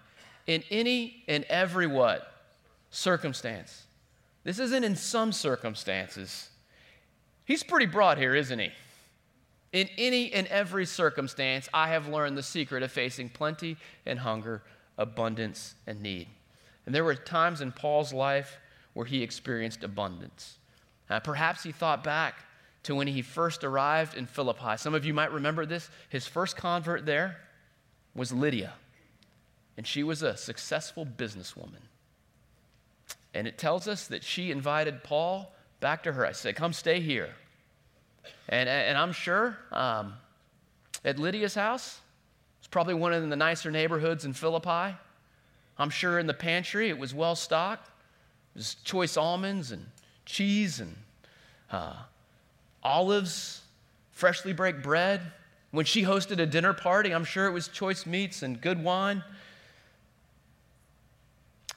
in 0.47 0.65
any 0.69 1.23
and 1.29 1.45
every 1.45 1.87
what? 1.87 2.29
Circumstance. 2.89 3.83
This 4.43 4.59
isn't 4.59 4.83
in 4.83 4.97
some 4.97 5.31
circumstances. 5.31 6.49
He's 7.45 7.63
pretty 7.63 7.85
broad 7.85 8.17
here, 8.17 8.35
isn't 8.35 8.59
he? 8.59 8.73
In 9.73 9.89
any 9.97 10.31
and 10.31 10.45
every 10.47 10.85
circumstance, 10.85 11.67
I 11.73 11.89
have 11.89 12.07
learned 12.07 12.37
the 12.37 12.43
secret 12.43 12.83
of 12.83 12.91
facing 12.91 13.29
plenty 13.29 13.75
and 14.05 14.19
hunger, 14.19 14.61
abundance 14.99 15.73
and 15.87 16.01
need. 16.01 16.27
And 16.85 16.93
there 16.93 17.03
were 17.03 17.15
times 17.15 17.59
in 17.59 17.71
Paul's 17.71 18.13
life 18.13 18.59
where 18.93 19.07
he 19.07 19.23
experienced 19.23 19.83
abundance. 19.83 20.59
Uh, 21.09 21.19
perhaps 21.19 21.63
he 21.63 21.71
thought 21.71 22.03
back 22.03 22.35
to 22.83 22.93
when 22.93 23.07
he 23.07 23.23
first 23.23 23.63
arrived 23.63 24.15
in 24.15 24.27
Philippi. 24.27 24.77
Some 24.77 24.93
of 24.93 25.05
you 25.05 25.13
might 25.13 25.31
remember 25.31 25.65
this. 25.65 25.89
His 26.09 26.27
first 26.27 26.55
convert 26.55 27.05
there 27.05 27.37
was 28.13 28.31
Lydia, 28.31 28.73
and 29.75 29.87
she 29.87 30.03
was 30.03 30.21
a 30.21 30.37
successful 30.37 31.05
businesswoman. 31.05 31.81
And 33.33 33.47
it 33.47 33.57
tells 33.57 33.87
us 33.87 34.07
that 34.07 34.23
she 34.23 34.51
invited 34.51 35.03
Paul 35.03 35.51
back 35.79 36.03
to 36.03 36.13
her. 36.13 36.25
I 36.27 36.33
said, 36.33 36.55
Come 36.55 36.73
stay 36.73 36.99
here. 36.99 37.29
And, 38.49 38.67
and 38.69 38.97
I'm 38.97 39.11
sure 39.11 39.57
um, 39.71 40.13
at 41.05 41.19
Lydia's 41.19 41.55
house, 41.55 41.99
it's 42.59 42.67
probably 42.67 42.93
one 42.93 43.13
of 43.13 43.29
the 43.29 43.35
nicer 43.35 43.71
neighborhoods 43.71 44.25
in 44.25 44.33
Philippi. 44.33 44.95
I'm 45.77 45.89
sure 45.89 46.19
in 46.19 46.27
the 46.27 46.33
pantry 46.33 46.89
it 46.89 46.97
was 46.97 47.13
well 47.13 47.35
stocked. 47.35 47.89
There's 48.55 48.75
choice 48.83 49.17
almonds 49.17 49.71
and 49.71 49.85
cheese 50.25 50.79
and 50.79 50.95
uh, 51.71 51.95
olives, 52.83 53.61
freshly 54.11 54.53
baked 54.53 54.83
bread. 54.83 55.21
When 55.71 55.85
she 55.85 56.03
hosted 56.03 56.39
a 56.39 56.45
dinner 56.45 56.73
party, 56.73 57.11
I'm 57.11 57.25
sure 57.25 57.47
it 57.47 57.51
was 57.51 57.67
choice 57.67 58.05
meats 58.05 58.43
and 58.43 58.61
good 58.61 58.83
wine. 58.83 59.23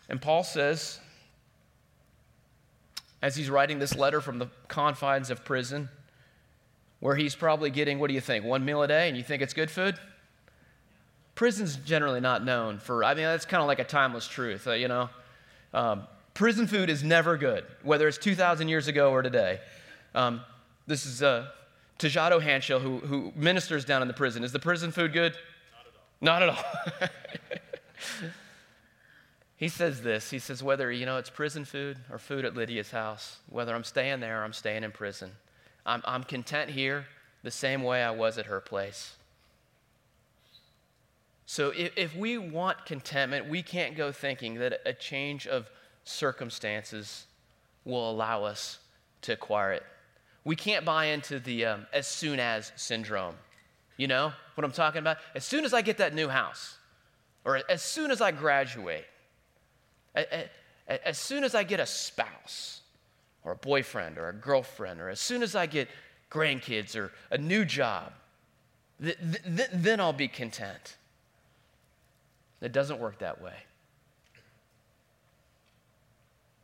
And 0.08 0.20
Paul 0.20 0.44
says, 0.44 1.00
as 3.22 3.34
he's 3.34 3.48
writing 3.48 3.78
this 3.78 3.96
letter 3.96 4.20
from 4.20 4.38
the 4.38 4.48
confines 4.68 5.30
of 5.30 5.44
prison, 5.44 5.88
where 7.06 7.14
he's 7.14 7.36
probably 7.36 7.70
getting, 7.70 8.00
what 8.00 8.08
do 8.08 8.14
you 8.14 8.20
think, 8.20 8.44
one 8.44 8.64
meal 8.64 8.82
a 8.82 8.88
day, 8.88 9.06
and 9.06 9.16
you 9.16 9.22
think 9.22 9.40
it's 9.40 9.54
good 9.54 9.70
food? 9.70 9.94
Prison's 11.36 11.76
generally 11.76 12.18
not 12.18 12.44
known 12.44 12.78
for, 12.78 13.04
I 13.04 13.14
mean, 13.14 13.22
that's 13.22 13.44
kind 13.44 13.60
of 13.60 13.68
like 13.68 13.78
a 13.78 13.84
timeless 13.84 14.26
truth, 14.26 14.66
uh, 14.66 14.72
you 14.72 14.88
know? 14.88 15.08
Um, 15.72 16.08
prison 16.34 16.66
food 16.66 16.90
is 16.90 17.04
never 17.04 17.36
good, 17.36 17.64
whether 17.84 18.08
it's 18.08 18.18
2,000 18.18 18.66
years 18.66 18.88
ago 18.88 19.12
or 19.12 19.22
today. 19.22 19.60
Um, 20.16 20.40
this 20.88 21.06
is 21.06 21.22
uh, 21.22 21.46
Tejado 22.00 22.42
Hanschel, 22.42 22.80
who, 22.80 22.98
who 22.98 23.32
ministers 23.36 23.84
down 23.84 24.02
in 24.02 24.08
the 24.08 24.14
prison. 24.14 24.42
Is 24.42 24.50
the 24.50 24.58
prison 24.58 24.90
food 24.90 25.12
good? 25.12 25.36
Not 26.20 26.42
at 26.42 26.48
all. 26.48 26.56
Not 26.56 27.02
at 27.02 27.10
all. 28.18 28.28
he 29.56 29.68
says 29.68 30.02
this. 30.02 30.28
He 30.28 30.40
says, 30.40 30.60
whether, 30.60 30.90
you 30.90 31.06
know, 31.06 31.18
it's 31.18 31.30
prison 31.30 31.64
food 31.64 31.98
or 32.10 32.18
food 32.18 32.44
at 32.44 32.56
Lydia's 32.56 32.90
house, 32.90 33.36
whether 33.48 33.76
I'm 33.76 33.84
staying 33.84 34.18
there 34.18 34.40
or 34.40 34.44
I'm 34.44 34.52
staying 34.52 34.82
in 34.82 34.90
prison, 34.90 35.30
I'm, 35.86 36.02
I'm 36.04 36.24
content 36.24 36.70
here 36.70 37.06
the 37.42 37.50
same 37.50 37.82
way 37.82 38.02
I 38.02 38.10
was 38.10 38.36
at 38.36 38.46
her 38.46 38.60
place. 38.60 39.14
So 41.46 41.70
if, 41.70 41.92
if 41.96 42.16
we 42.16 42.38
want 42.38 42.84
contentment, 42.84 43.48
we 43.48 43.62
can't 43.62 43.96
go 43.96 44.10
thinking 44.10 44.56
that 44.56 44.80
a 44.84 44.92
change 44.92 45.46
of 45.46 45.70
circumstances 46.04 47.26
will 47.84 48.10
allow 48.10 48.44
us 48.44 48.80
to 49.22 49.32
acquire 49.32 49.72
it. 49.72 49.84
We 50.44 50.56
can't 50.56 50.84
buy 50.84 51.06
into 51.06 51.38
the 51.38 51.64
um, 51.66 51.86
as 51.92 52.06
soon 52.08 52.40
as 52.40 52.72
syndrome. 52.74 53.36
You 53.96 54.08
know 54.08 54.32
what 54.56 54.64
I'm 54.64 54.72
talking 54.72 54.98
about? 54.98 55.18
As 55.34 55.44
soon 55.44 55.64
as 55.64 55.72
I 55.72 55.82
get 55.82 55.98
that 55.98 56.14
new 56.14 56.28
house, 56.28 56.76
or 57.44 57.62
as 57.68 57.80
soon 57.80 58.10
as 58.10 58.20
I 58.20 58.32
graduate, 58.32 59.06
as 60.88 61.18
soon 61.18 61.44
as 61.44 61.54
I 61.54 61.62
get 61.62 61.78
a 61.78 61.86
spouse, 61.86 62.80
or 63.46 63.52
a 63.52 63.56
boyfriend 63.56 64.18
or 64.18 64.28
a 64.28 64.32
girlfriend, 64.32 65.00
or 65.00 65.08
as 65.08 65.20
soon 65.20 65.40
as 65.40 65.54
I 65.54 65.66
get 65.66 65.88
grandkids 66.30 66.96
or 66.96 67.12
a 67.30 67.38
new 67.38 67.64
job, 67.64 68.12
th- 69.00 69.16
th- 69.56 69.70
then 69.72 70.00
I'll 70.00 70.12
be 70.12 70.26
content. 70.26 70.96
It 72.60 72.72
doesn't 72.72 72.98
work 72.98 73.20
that 73.20 73.40
way. 73.40 73.54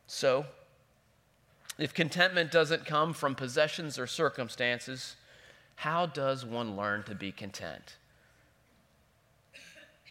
So, 0.07 0.45
if 1.79 1.93
contentment 1.93 2.51
doesn't 2.51 2.85
come 2.85 3.13
from 3.13 3.33
possessions 3.33 3.97
or 3.97 4.05
circumstances, 4.05 5.15
How 5.75 6.05
does 6.05 6.45
one 6.45 6.77
learn 6.77 7.03
to 7.03 7.15
be 7.15 7.31
content? 7.31 7.95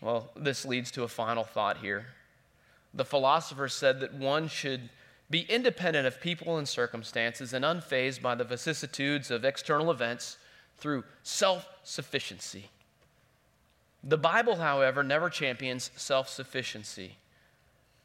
Well, 0.00 0.30
this 0.35 0.64
leads 0.64 0.90
to 0.92 1.04
a 1.04 1.08
final 1.08 1.44
thought 1.44 1.78
here. 1.78 2.06
The 2.92 3.04
philosopher 3.04 3.68
said 3.68 4.00
that 4.00 4.12
one 4.12 4.48
should 4.48 4.90
be 5.33 5.47
independent 5.49 6.07
of 6.07 6.21
people 6.21 6.59
and 6.59 6.68
circumstances 6.68 7.55
and 7.55 7.64
unfazed 7.64 8.21
by 8.21 8.35
the 8.35 8.45
vicissitudes 8.45 9.31
of 9.31 9.47
external 9.47 9.90
events 9.90 10.37
through 10.77 11.05
self 11.23 11.66
sufficiency. 11.83 12.68
The 14.05 14.18
Bible, 14.18 14.57
however, 14.57 15.03
never 15.03 15.31
champions 15.31 15.90
self 15.97 16.29
sufficiency, 16.29 17.16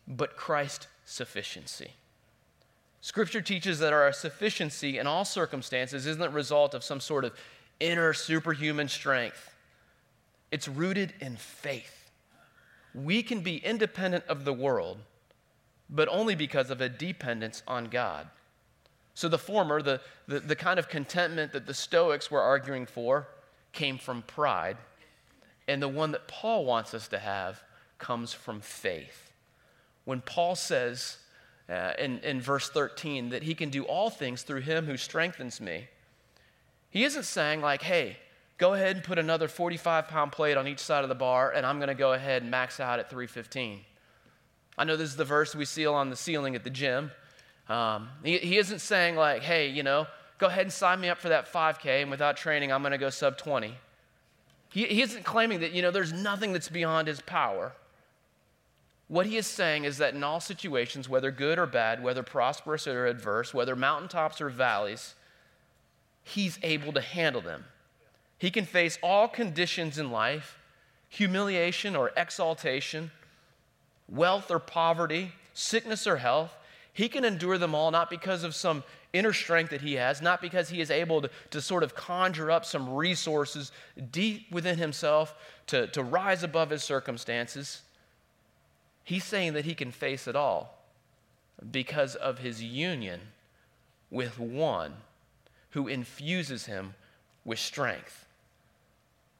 but 0.07 0.37
Christ 0.37 0.87
sufficiency. 1.05 1.91
Scripture 3.01 3.41
teaches 3.41 3.79
that 3.79 3.93
our 3.93 4.11
sufficiency 4.13 4.97
in 4.97 5.05
all 5.05 5.25
circumstances 5.25 6.05
isn't 6.05 6.21
a 6.21 6.29
result 6.29 6.73
of 6.73 6.83
some 6.83 7.01
sort 7.01 7.25
of 7.25 7.33
inner 7.81 8.13
superhuman 8.13 8.87
strength, 8.87 9.53
it's 10.49 10.69
rooted 10.69 11.13
in 11.19 11.35
faith. 11.35 12.09
We 12.95 13.21
can 13.21 13.41
be 13.41 13.57
independent 13.57 14.23
of 14.29 14.45
the 14.45 14.53
world, 14.53 14.99
but 15.89 16.07
only 16.09 16.35
because 16.35 16.69
of 16.69 16.81
a 16.81 16.89
dependence 16.89 17.63
on 17.67 17.85
God. 17.85 18.27
So 19.13 19.27
the 19.27 19.37
former, 19.37 19.81
the, 19.81 20.01
the, 20.27 20.39
the 20.39 20.55
kind 20.55 20.77
of 20.77 20.89
contentment 20.89 21.53
that 21.53 21.65
the 21.65 21.73
Stoics 21.73 22.29
were 22.29 22.41
arguing 22.41 22.85
for, 22.85 23.27
came 23.71 23.97
from 23.97 24.21
pride. 24.21 24.77
And 25.67 25.81
the 25.81 25.87
one 25.87 26.11
that 26.11 26.27
Paul 26.27 26.65
wants 26.65 26.93
us 26.93 27.07
to 27.09 27.19
have 27.19 27.63
comes 27.97 28.33
from 28.33 28.61
faith. 28.61 29.31
When 30.05 30.21
Paul 30.21 30.55
says 30.55 31.17
uh, 31.69 31.93
in, 31.99 32.19
in 32.19 32.39
verse 32.39 32.69
13 32.69 33.29
that 33.29 33.43
he 33.43 33.55
can 33.55 33.69
do 33.69 33.83
all 33.83 34.09
things 34.09 34.43
through 34.43 34.61
him 34.61 34.85
who 34.85 34.97
strengthens 34.97 35.59
me, 35.59 35.87
he 36.89 37.03
isn't 37.03 37.23
saying, 37.23 37.61
like, 37.61 37.81
hey, 37.81 38.17
go 38.57 38.73
ahead 38.73 38.95
and 38.95 39.03
put 39.03 39.19
another 39.19 39.47
45 39.47 40.07
pound 40.07 40.31
plate 40.31 40.57
on 40.57 40.67
each 40.67 40.79
side 40.79 41.03
of 41.03 41.09
the 41.09 41.15
bar, 41.15 41.51
and 41.51 41.65
I'm 41.65 41.77
going 41.77 41.89
to 41.89 41.95
go 41.95 42.13
ahead 42.13 42.41
and 42.41 42.51
max 42.51 42.79
out 42.79 42.99
at 42.99 43.09
315. 43.09 43.81
I 44.77 44.83
know 44.83 44.95
this 44.95 45.09
is 45.09 45.15
the 45.15 45.25
verse 45.25 45.55
we 45.55 45.65
seal 45.65 45.93
on 45.93 46.09
the 46.09 46.15
ceiling 46.15 46.55
at 46.55 46.63
the 46.63 46.69
gym. 46.69 47.11
Um, 47.69 48.09
he, 48.23 48.37
he 48.37 48.57
isn't 48.57 48.79
saying, 48.79 49.15
like, 49.15 49.41
hey, 49.41 49.69
you 49.69 49.83
know, 49.83 50.07
go 50.37 50.47
ahead 50.47 50.63
and 50.63 50.73
sign 50.73 51.01
me 51.01 51.09
up 51.09 51.17
for 51.17 51.29
that 51.29 51.51
5K, 51.51 52.03
and 52.03 52.11
without 52.11 52.37
training, 52.37 52.71
I'm 52.71 52.81
going 52.81 52.91
to 52.91 52.97
go 52.97 53.09
sub 53.09 53.37
20. 53.37 53.73
He, 54.69 54.85
he 54.85 55.01
isn't 55.01 55.23
claiming 55.23 55.61
that, 55.61 55.71
you 55.71 55.81
know, 55.81 55.91
there's 55.91 56.13
nothing 56.13 56.53
that's 56.53 56.69
beyond 56.69 57.07
his 57.07 57.21
power. 57.21 57.73
What 59.07 59.25
he 59.25 59.37
is 59.37 59.47
saying 59.47 59.85
is 59.85 59.97
that 59.97 60.13
in 60.13 60.23
all 60.23 60.39
situations, 60.39 61.07
whether 61.07 61.31
good 61.31 61.57
or 61.57 61.65
bad, 61.65 62.03
whether 62.03 62.23
prosperous 62.23 62.87
or 62.87 63.07
adverse, 63.07 63.53
whether 63.53 63.75
mountaintops 63.75 64.41
or 64.41 64.49
valleys, 64.49 65.15
he's 66.23 66.59
able 66.61 66.91
to 66.93 67.01
handle 67.01 67.41
them. 67.41 67.65
He 68.37 68.51
can 68.51 68.65
face 68.65 68.99
all 69.01 69.27
conditions 69.27 69.97
in 69.97 70.11
life 70.11 70.59
humiliation 71.09 71.95
or 71.95 72.11
exaltation, 72.17 73.09
wealth 74.07 74.51
or 74.51 74.59
poverty, 74.59 75.31
sickness 75.53 76.07
or 76.07 76.17
health. 76.17 76.55
He 76.93 77.09
can 77.09 77.23
endure 77.23 77.57
them 77.57 77.75
all 77.75 77.91
not 77.91 78.09
because 78.09 78.43
of 78.43 78.55
some 78.55 78.83
inner 79.13 79.33
strength 79.33 79.69
that 79.69 79.81
he 79.81 79.93
has, 79.93 80.21
not 80.21 80.41
because 80.41 80.69
he 80.69 80.81
is 80.81 80.91
able 80.91 81.21
to, 81.21 81.29
to 81.51 81.61
sort 81.61 81.83
of 81.83 81.95
conjure 81.95 82.51
up 82.51 82.65
some 82.65 82.93
resources 82.93 83.71
deep 84.11 84.51
within 84.51 84.77
himself 84.77 85.35
to, 85.67 85.87
to 85.87 86.03
rise 86.03 86.43
above 86.43 86.69
his 86.69 86.83
circumstances. 86.83 87.81
He's 89.03 89.23
saying 89.23 89.53
that 89.53 89.65
he 89.65 89.73
can 89.73 89.91
face 89.91 90.27
it 90.27 90.35
all 90.35 90.83
because 91.71 92.15
of 92.15 92.39
his 92.39 92.61
union 92.61 93.21
with 94.09 94.39
one 94.39 94.93
who 95.71 95.87
infuses 95.87 96.65
him 96.65 96.95
with 97.45 97.59
strength. 97.59 98.25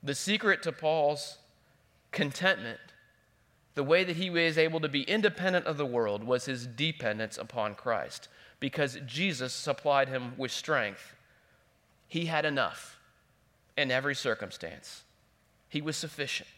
The 0.03 0.15
secret 0.15 0.63
to 0.63 0.71
Paul's 0.71 1.37
contentment, 2.11 2.79
the 3.77 3.83
way 3.83 4.03
that 4.03 4.15
he 4.15 4.31
was 4.31 4.57
able 4.57 4.79
to 4.79 4.89
be 4.89 5.03
independent 5.03 5.67
of 5.67 5.77
the 5.77 5.85
world, 5.85 6.23
was 6.23 6.45
his 6.45 6.65
dependence 6.65 7.37
upon 7.37 7.75
Christ 7.75 8.27
because 8.59 8.97
Jesus 9.05 9.53
supplied 9.53 10.09
him 10.09 10.33
with 10.35 10.51
strength. 10.51 11.15
He 12.07 12.25
had 12.25 12.43
enough 12.43 12.99
in 13.77 13.91
every 13.91 14.15
circumstance, 14.15 15.03
he 15.69 15.79
was 15.79 15.95
sufficient. 15.95 16.49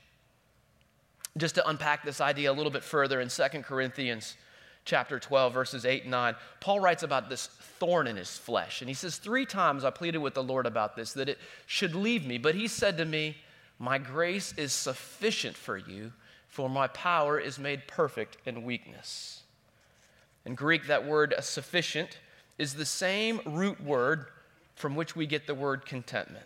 Just 1.38 1.56
to 1.56 1.68
unpack 1.68 2.06
this 2.06 2.22
idea 2.22 2.52
a 2.52 2.54
little 2.54 2.72
bit 2.72 2.86
further 2.86 3.20
in 3.20 3.28
2 3.28 3.44
Corinthians 3.64 4.38
chapter 4.86 5.20
12, 5.20 5.54
verses 5.54 5.86
8 5.86 6.04
and 6.04 6.12
9, 6.12 6.36
Paul 6.62 6.80
writes 6.80 7.04
about 7.04 7.28
this 7.28 7.48
thorn 7.48 8.08
in 8.08 8.16
his 8.16 8.38
flesh. 8.38 8.82
And 8.82 8.88
he 8.88 8.94
says, 8.94 9.18
Three 9.18 9.46
times 9.46 9.84
I 9.84 9.90
pleaded 9.90 10.20
with 10.20 10.36
the 10.36 10.44
Lord 10.44 10.66
about 10.66 10.96
this, 10.96 11.12
that 11.14 11.28
it 11.28 11.38
should 11.66 11.96
leave 11.96 12.26
me. 12.26 12.38
But 12.38 12.56
he 12.56 12.70
said 12.70 12.98
to 12.98 13.06
me, 13.06 13.36
My 13.78 13.98
grace 13.98 14.54
is 14.56 14.72
sufficient 14.72 15.58
for 15.58 15.78
you, 15.78 16.14
for 16.50 16.70
my 16.70 16.88
power 16.88 17.40
is 17.40 17.58
made 17.58 17.88
perfect 17.88 18.38
in 18.46 18.64
weakness. 18.64 19.44
In 20.46 20.56
Greek, 20.56 20.88
that 20.88 21.06
word 21.06 21.34
sufficient 21.40 22.18
is 22.58 22.74
the 22.74 22.86
same 22.86 23.40
root 23.46 23.82
word 23.82 24.26
from 24.76 24.96
which 24.96 25.16
we 25.16 25.28
get 25.28 25.48
the 25.48 25.56
word 25.56 25.86
contentment. 25.86 26.46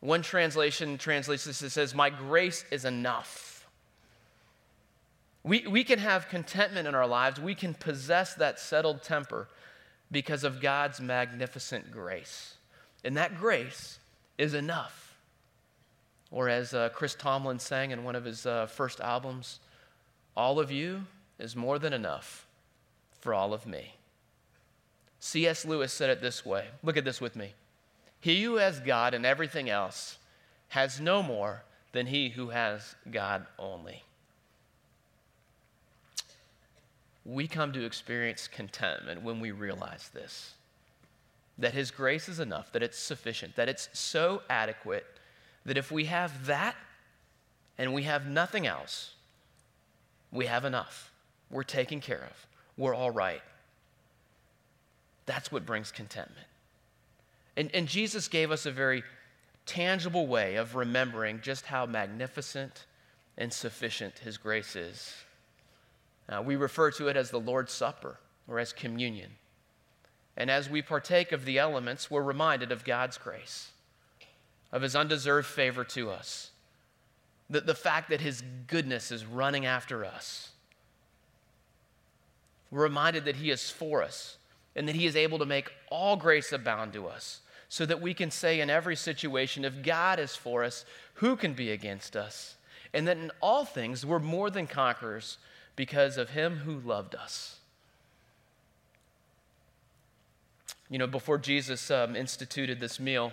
One 0.00 0.22
translation 0.22 0.98
translates 0.98 1.44
this, 1.44 1.62
it 1.62 1.70
says, 1.70 1.94
My 1.94 2.10
grace 2.10 2.64
is 2.70 2.84
enough. 2.84 3.66
We, 5.42 5.66
we 5.66 5.84
can 5.84 5.98
have 5.98 6.28
contentment 6.28 6.86
in 6.86 6.94
our 6.94 7.06
lives. 7.06 7.40
We 7.40 7.54
can 7.54 7.74
possess 7.74 8.34
that 8.34 8.60
settled 8.60 9.02
temper 9.02 9.48
because 10.10 10.44
of 10.44 10.60
God's 10.60 11.00
magnificent 11.00 11.90
grace. 11.90 12.54
And 13.04 13.16
that 13.16 13.38
grace 13.38 13.98
is 14.36 14.52
enough. 14.52 15.09
Or 16.30 16.48
as 16.48 16.74
uh, 16.74 16.90
Chris 16.90 17.14
Tomlin 17.14 17.58
sang 17.58 17.90
in 17.90 18.04
one 18.04 18.14
of 18.14 18.24
his 18.24 18.46
uh, 18.46 18.66
first 18.66 19.00
albums, 19.00 19.60
all 20.36 20.60
of 20.60 20.70
you 20.70 21.06
is 21.38 21.56
more 21.56 21.78
than 21.78 21.92
enough 21.92 22.46
for 23.20 23.34
all 23.34 23.52
of 23.52 23.66
me. 23.66 23.94
C.S. 25.18 25.64
Lewis 25.64 25.92
said 25.92 26.10
it 26.10 26.20
this 26.20 26.46
way 26.46 26.66
look 26.82 26.96
at 26.96 27.04
this 27.04 27.20
with 27.20 27.36
me. 27.36 27.54
He 28.20 28.42
who 28.42 28.56
has 28.56 28.80
God 28.80 29.14
and 29.14 29.26
everything 29.26 29.68
else 29.68 30.18
has 30.68 31.00
no 31.00 31.22
more 31.22 31.64
than 31.92 32.06
he 32.06 32.30
who 32.30 32.50
has 32.50 32.94
God 33.10 33.46
only. 33.58 34.04
We 37.24 37.48
come 37.48 37.72
to 37.72 37.84
experience 37.84 38.48
contentment 38.48 39.22
when 39.22 39.40
we 39.40 39.50
realize 39.50 40.10
this 40.12 40.54
that 41.58 41.74
His 41.74 41.90
grace 41.90 42.26
is 42.26 42.40
enough, 42.40 42.72
that 42.72 42.82
it's 42.82 42.98
sufficient, 42.98 43.54
that 43.56 43.68
it's 43.68 43.90
so 43.92 44.42
adequate 44.48 45.04
that 45.64 45.76
if 45.76 45.90
we 45.90 46.06
have 46.06 46.46
that 46.46 46.76
and 47.78 47.92
we 47.92 48.04
have 48.04 48.26
nothing 48.26 48.66
else, 48.66 49.14
we 50.32 50.46
have 50.46 50.64
enough. 50.64 51.10
We're 51.50 51.64
taken 51.64 52.00
care 52.00 52.22
of 52.30 52.46
we're 52.80 52.94
all 52.94 53.10
right. 53.10 53.42
That's 55.26 55.52
what 55.52 55.66
brings 55.66 55.92
contentment. 55.92 56.46
And, 57.56 57.70
and 57.74 57.86
Jesus 57.86 58.26
gave 58.26 58.50
us 58.50 58.64
a 58.64 58.70
very 58.70 59.04
tangible 59.66 60.26
way 60.26 60.56
of 60.56 60.74
remembering 60.74 61.40
just 61.42 61.66
how 61.66 61.84
magnificent 61.84 62.86
and 63.36 63.52
sufficient 63.52 64.20
His 64.20 64.38
grace 64.38 64.74
is. 64.74 65.14
Uh, 66.28 66.42
we 66.42 66.56
refer 66.56 66.90
to 66.92 67.08
it 67.08 67.16
as 67.16 67.30
the 67.30 67.38
Lord's 67.38 67.72
Supper 67.72 68.18
or 68.48 68.58
as 68.58 68.72
communion. 68.72 69.32
And 70.36 70.50
as 70.50 70.70
we 70.70 70.80
partake 70.80 71.32
of 71.32 71.44
the 71.44 71.58
elements, 71.58 72.10
we're 72.10 72.22
reminded 72.22 72.72
of 72.72 72.84
God's 72.84 73.18
grace, 73.18 73.72
of 74.72 74.82
His 74.82 74.94
undeserved 74.94 75.46
favor 75.46 75.84
to 75.84 76.10
us, 76.10 76.50
the, 77.48 77.60
the 77.60 77.74
fact 77.74 78.10
that 78.10 78.20
His 78.20 78.42
goodness 78.66 79.10
is 79.10 79.24
running 79.24 79.66
after 79.66 80.04
us 80.04 80.50
we're 82.70 82.82
reminded 82.82 83.24
that 83.24 83.36
He 83.36 83.50
is 83.50 83.70
for 83.70 84.02
us 84.02 84.36
and 84.76 84.86
that 84.88 84.94
He 84.94 85.06
is 85.06 85.16
able 85.16 85.38
to 85.38 85.46
make 85.46 85.72
all 85.90 86.16
grace 86.16 86.52
abound 86.52 86.92
to 86.92 87.06
us 87.06 87.40
so 87.68 87.86
that 87.86 88.00
we 88.00 88.14
can 88.14 88.30
say 88.30 88.60
in 88.60 88.70
every 88.70 88.96
situation, 88.96 89.64
if 89.64 89.82
God 89.82 90.18
is 90.18 90.34
for 90.34 90.64
us, 90.64 90.84
who 91.14 91.36
can 91.36 91.52
be 91.52 91.70
against 91.70 92.16
us? 92.16 92.56
And 92.92 93.06
that 93.06 93.16
in 93.16 93.30
all 93.40 93.64
things, 93.64 94.04
we're 94.04 94.18
more 94.18 94.50
than 94.50 94.66
conquerors 94.66 95.38
because 95.76 96.16
of 96.16 96.30
Him 96.30 96.56
who 96.56 96.80
loved 96.80 97.14
us. 97.14 97.58
You 100.88 100.98
know, 100.98 101.06
before 101.06 101.38
Jesus 101.38 101.90
um, 101.92 102.16
instituted 102.16 102.80
this 102.80 102.98
meal, 102.98 103.32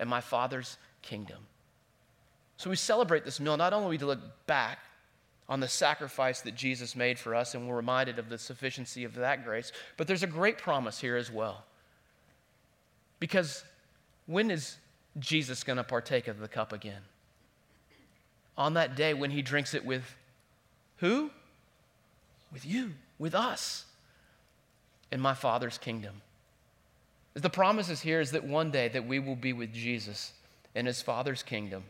in 0.00 0.08
my 0.08 0.20
Father's 0.20 0.76
kingdom. 1.02 1.38
So 2.56 2.68
we 2.68 2.76
celebrate 2.76 3.24
this 3.24 3.40
meal 3.40 3.56
not 3.56 3.72
only 3.72 3.96
to 3.98 4.06
look 4.06 4.20
back 4.46 4.78
on 5.48 5.60
the 5.60 5.68
sacrifice 5.68 6.40
that 6.42 6.54
Jesus 6.54 6.94
made 6.94 7.18
for 7.18 7.34
us, 7.34 7.54
and 7.54 7.68
we're 7.68 7.76
reminded 7.76 8.18
of 8.18 8.28
the 8.28 8.38
sufficiency 8.38 9.04
of 9.04 9.14
that 9.14 9.44
grace, 9.44 9.72
but 9.96 10.06
there's 10.06 10.22
a 10.22 10.28
great 10.28 10.58
promise 10.58 11.00
here 11.00 11.16
as 11.16 11.30
well. 11.30 11.64
Because 13.18 13.64
when 14.26 14.50
is 14.50 14.76
Jesus 15.18 15.64
going 15.64 15.76
to 15.76 15.84
partake 15.84 16.28
of 16.28 16.38
the 16.38 16.48
cup 16.48 16.72
again? 16.72 17.02
On 18.56 18.74
that 18.74 18.94
day 18.94 19.14
when 19.14 19.30
he 19.30 19.42
drinks 19.42 19.74
it 19.74 19.84
with 19.84 20.04
who? 20.98 21.30
With 22.52 22.66
you, 22.66 22.92
with 23.18 23.34
us, 23.34 23.86
in 25.10 25.20
my 25.20 25.34
Father's 25.34 25.78
kingdom. 25.78 26.22
The 27.34 27.50
promises 27.50 28.00
here 28.00 28.20
is 28.20 28.32
that 28.32 28.44
one 28.44 28.70
day 28.70 28.88
that 28.88 29.06
we 29.06 29.18
will 29.18 29.36
be 29.36 29.52
with 29.52 29.72
Jesus 29.72 30.32
in 30.74 30.86
his 30.86 31.00
Father's 31.00 31.42
kingdom 31.42 31.84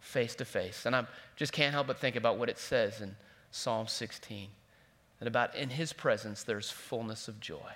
face 0.00 0.34
to 0.36 0.44
face. 0.44 0.86
And 0.86 0.96
I 0.96 1.04
just 1.36 1.52
can't 1.52 1.72
help 1.72 1.88
but 1.88 1.98
think 1.98 2.16
about 2.16 2.38
what 2.38 2.48
it 2.48 2.58
says 2.58 3.00
in 3.00 3.16
Psalm 3.50 3.86
16 3.86 4.48
that 5.18 5.28
about 5.28 5.54
in 5.54 5.70
his 5.70 5.92
presence 5.92 6.42
there's 6.42 6.70
fullness 6.70 7.28
of 7.28 7.40
joy. 7.40 7.72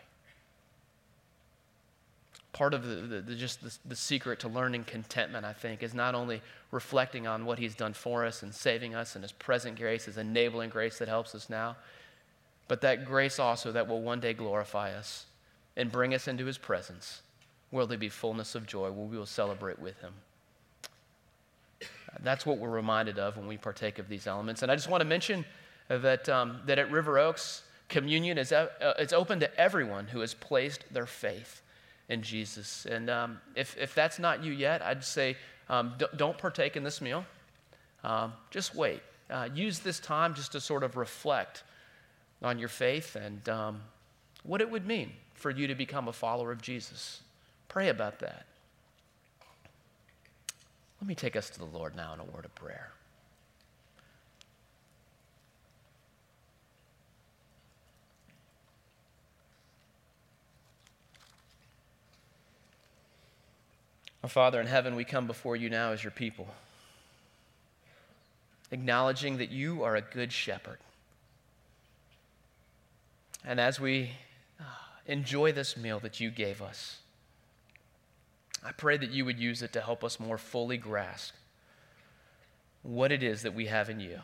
Part 2.53 2.75
of 2.75 2.85
the, 2.85 2.97
the, 2.97 3.21
the 3.21 3.35
just 3.35 3.63
the, 3.63 3.77
the 3.87 3.97
secret 3.97 4.41
to 4.41 4.49
learning 4.49 4.85
contentment, 4.85 5.45
I 5.45 5.53
think, 5.53 5.83
is 5.83 5.95
not 5.95 6.15
only 6.15 6.43
reflecting 6.71 7.27
on 7.27 7.45
what 7.45 7.59
he's 7.59 7.75
done 7.75 7.95
for 7.95 8.27
us 8.27 8.43
and 8.43 8.55
saving 8.55 8.95
us 8.95 9.15
and 9.15 9.25
his 9.25 9.33
present 9.33 9.79
grace, 9.79 10.07
his 10.07 10.19
enabling 10.19 10.71
grace 10.71 10.99
that 10.99 11.09
helps 11.09 11.35
us 11.35 11.49
now, 11.49 11.77
but 12.69 12.81
that 12.83 13.05
grace 13.05 13.39
also 13.39 13.73
that 13.73 13.89
will 13.89 14.03
one 14.03 14.21
day 14.21 14.35
glorify 14.35 14.93
us 14.93 15.27
and 15.81 15.91
bring 15.91 16.13
us 16.13 16.29
into 16.29 16.45
his 16.45 16.59
presence, 16.59 17.23
where 17.71 17.87
there 17.87 17.97
be 17.97 18.11
fullness 18.11 18.55
of 18.55 18.67
joy, 18.67 18.91
where 18.91 19.07
we 19.07 19.17
will 19.17 19.25
celebrate 19.25 19.79
with 19.79 19.99
him. 20.01 20.13
That's 22.23 22.45
what 22.45 22.59
we're 22.59 22.69
reminded 22.69 23.19
of 23.19 23.39
when 23.39 23.47
we 23.47 23.57
partake 23.57 23.99
of 23.99 24.09
these 24.09 24.27
elements. 24.27 24.63
And 24.63 24.71
I 24.71 24.75
just 24.75 24.91
want 24.91 25.01
to 25.01 25.07
mention 25.07 25.45
that, 25.89 26.29
um, 26.29 26.61
that 26.67 26.79
at 26.79 26.91
River 26.91 27.19
Oaks, 27.19 27.63
communion 27.89 28.37
is 28.37 28.53
uh, 28.53 28.69
it's 28.99 29.15
open 29.15 29.41
to 29.41 29.61
everyone 29.61 30.07
who 30.07 30.21
has 30.21 30.35
placed 30.35 30.85
their 30.93 31.07
faith 31.07 31.63
in 32.11 32.23
Jesus. 32.23 32.85
And 32.85 33.09
um, 33.09 33.41
if, 33.55 33.77
if 33.79 33.95
that's 33.95 34.19
not 34.19 34.45
you 34.45 34.53
yet, 34.53 34.83
I'd 34.83 35.03
say 35.03 35.37
um, 35.71 35.95
don't 36.17 36.37
partake 36.37 36.77
in 36.77 36.85
this 36.85 37.01
meal. 37.01 37.25
Um, 38.05 38.35
just 38.51 38.75
wait. 38.75 39.01
Uh, 39.31 39.49
use 39.55 39.79
this 39.79 39.99
time 39.99 40.35
just 40.35 40.53
to 40.53 40.61
sort 40.61 40.83
of 40.83 40.97
reflect 40.97 41.63
on 42.43 42.59
your 42.59 42.69
faith 42.69 43.17
and 43.17 43.49
um, 43.49 43.81
what 44.43 44.61
it 44.61 44.71
would 44.71 44.87
mean 44.87 45.13
for 45.41 45.51
you 45.51 45.67
to 45.67 45.75
become 45.75 46.07
a 46.07 46.13
follower 46.13 46.53
of 46.53 46.61
Jesus. 46.61 47.23
Pray 47.69 47.89
about 47.89 48.19
that. 48.19 48.45
Let 51.01 51.09
me 51.09 51.15
take 51.15 51.35
us 51.35 51.49
to 51.51 51.59
the 51.59 51.65
Lord 51.65 51.97
now 51.97 52.13
in 52.13 52.21
a 52.21 52.25
word 52.25 52.45
of 52.45 52.55
prayer. 52.55 52.93
Our 64.23 64.29
Father 64.29 64.61
in 64.61 64.67
heaven, 64.67 64.95
we 64.95 65.05
come 65.05 65.27
before 65.27 65.57
you 65.57 65.71
now 65.71 65.93
as 65.93 66.05
your 66.05 66.11
people, 66.11 66.49
acknowledging 68.71 69.39
that 69.39 69.51
you 69.51 69.83
are 69.83 69.97
a 69.97 70.03
good 70.03 70.31
shepherd. 70.31 70.77
And 73.43 73.59
as 73.59 73.81
we 73.81 74.11
enjoy 75.11 75.53
this 75.53 75.77
meal 75.77 75.99
that 76.01 76.21
you 76.21 76.31
gave 76.31 76.63
us, 76.63 76.99
I 78.65 78.73
pray 78.73 78.97
that 78.97 79.11
you 79.11 79.25
would 79.25 79.39
use 79.39 79.63
it 79.63 79.73
to 79.73 79.81
help 79.81 80.05
us 80.05 80.21
more 80.21 80.39
fully 80.39 80.77
grasp 80.77 81.35
what 82.83 83.13
it 83.13 83.23
is 83.23 83.43
that 83.43 83.55
we 83.55 83.67
have 83.67 83.91
in 83.91 84.01
you. 84.01 84.21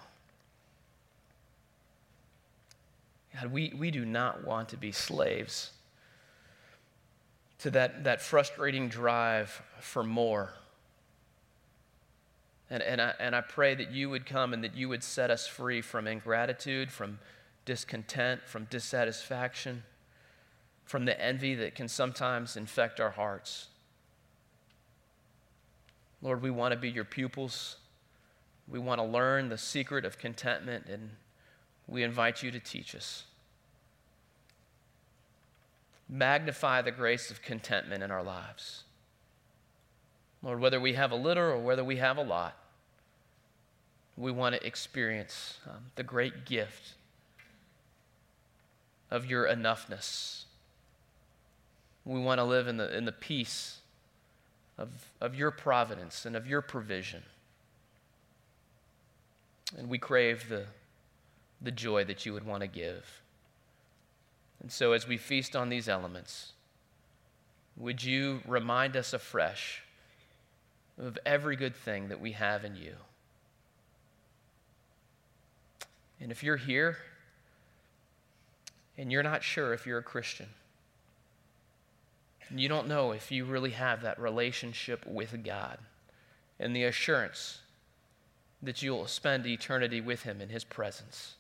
God, 3.35 3.53
we, 3.53 3.73
we 3.77 3.91
do 3.91 4.05
not 4.05 4.47
want 4.47 4.71
to 4.71 4.77
be 4.77 4.93
slaves 4.93 5.73
to 7.59 7.71
that, 7.71 8.05
that 8.05 8.23
frustrating 8.23 8.89
drive 8.89 9.63
for 9.81 10.03
more. 10.03 10.53
And, 12.71 12.83
and, 12.83 13.01
I, 13.01 13.15
and 13.21 13.37
I 13.37 13.43
pray 13.43 13.75
that 13.75 13.91
you 13.91 14.09
would 14.11 14.25
come 14.25 14.55
and 14.55 14.65
that 14.65 14.75
you 14.75 14.89
would 14.89 15.03
set 15.03 15.31
us 15.31 15.47
free 15.47 15.83
from 15.83 16.07
ingratitude, 16.07 16.91
from 16.91 17.19
discontent, 17.65 18.43
from 18.47 18.65
dissatisfaction, 18.71 19.83
from 20.87 21.05
the 21.05 21.21
envy 21.21 21.55
that 21.57 21.75
can 21.75 21.89
sometimes 21.89 22.57
infect 22.57 23.01
our 23.01 23.11
hearts. 23.11 23.67
Lord, 26.23 26.41
we 26.41 26.51
want 26.51 26.73
to 26.73 26.79
be 26.79 26.89
your 26.89 27.05
pupils. 27.05 27.77
We 28.69 28.79
want 28.79 29.01
to 29.01 29.05
learn 29.05 29.49
the 29.49 29.59
secret 29.59 30.05
of 30.05 30.19
contentment, 30.19 30.87
and 30.87 31.11
we 31.87 32.03
invite 32.03 32.43
you 32.43 32.51
to 32.53 32.61
teach 32.61 32.95
us. 32.95 33.25
Magnify 36.09 36.83
the 36.83 36.93
grace 36.93 37.31
of 37.31 37.43
contentment 37.43 38.03
in 38.03 38.11
our 38.13 38.23
lives. 38.23 38.85
Lord, 40.43 40.61
whether 40.61 40.81
we 40.81 40.95
have 40.95 41.11
a 41.11 41.17
little 41.17 41.43
or 41.43 41.59
whether 41.59 41.83
we 41.83 41.97
have 41.97 42.17
a 42.17 42.23
lot, 42.23 42.57
we 44.17 44.31
want 44.31 44.55
to 44.55 44.65
experience 44.65 45.59
um, 45.69 45.87
the 45.97 46.05
great 46.05 46.47
gift 46.47 46.95
of 49.11 49.27
your 49.27 49.47
enoughness. 49.47 50.45
We 52.07 52.21
want 52.21 52.39
to 52.39 52.45
live 52.45 52.69
in 52.69 52.77
the, 52.77 52.97
in 52.97 53.05
the 53.05 53.13
peace 53.13 53.79
of, 54.79 54.89
of 55.21 55.35
your 55.35 55.51
providence 55.51 56.25
and 56.25 56.37
of 56.37 56.47
your 56.47 56.63
provision. 56.63 57.23
And 59.77 59.89
we 59.89 59.99
crave 59.99 60.49
the, 60.49 60.67
the 61.61 61.73
joy 61.73 62.05
that 62.05 62.25
you 62.25 62.33
would 62.33 62.47
want 62.47 62.61
to 62.61 62.69
give. 62.69 63.23
And 64.61 64.71
so, 64.71 64.93
as 64.93 65.07
we 65.07 65.17
feast 65.17 65.57
on 65.57 65.69
these 65.69 65.89
elements, 65.89 66.53
would 67.77 68.03
you 68.03 68.41
remind 68.47 68.97
us 68.97 69.13
afresh 69.13 69.83
of 70.99 71.19
every 71.27 71.57
good 71.57 71.75
thing 71.75 72.09
that 72.09 72.21
we 72.21 72.33
have 72.33 72.65
in 72.65 72.77
you? 72.77 72.95
And 76.21 76.31
if 76.31 76.43
you're 76.43 76.57
here 76.57 76.97
and 78.97 79.13
you're 79.13 79.23
not 79.23 79.43
sure 79.43 79.75
if 79.75 79.87
you're 79.87 79.99
a 79.99 80.03
Christian, 80.03 80.47
you 82.55 82.69
don't 82.69 82.89
know 82.89 83.13
if 83.13 83.31
you 83.33 83.45
really 83.45 83.71
have 83.71 84.03
that 84.03 84.21
relationship 84.21 85.05
with 85.07 85.45
God 85.45 85.79
and 86.59 86.75
the 86.75 86.85
assurance 86.85 87.59
that 88.63 88.83
you'll 88.83 89.07
spend 89.07 89.47
eternity 89.47 90.01
with 90.01 90.23
Him 90.23 90.41
in 90.41 90.49
His 90.49 90.65
presence. 90.65 91.35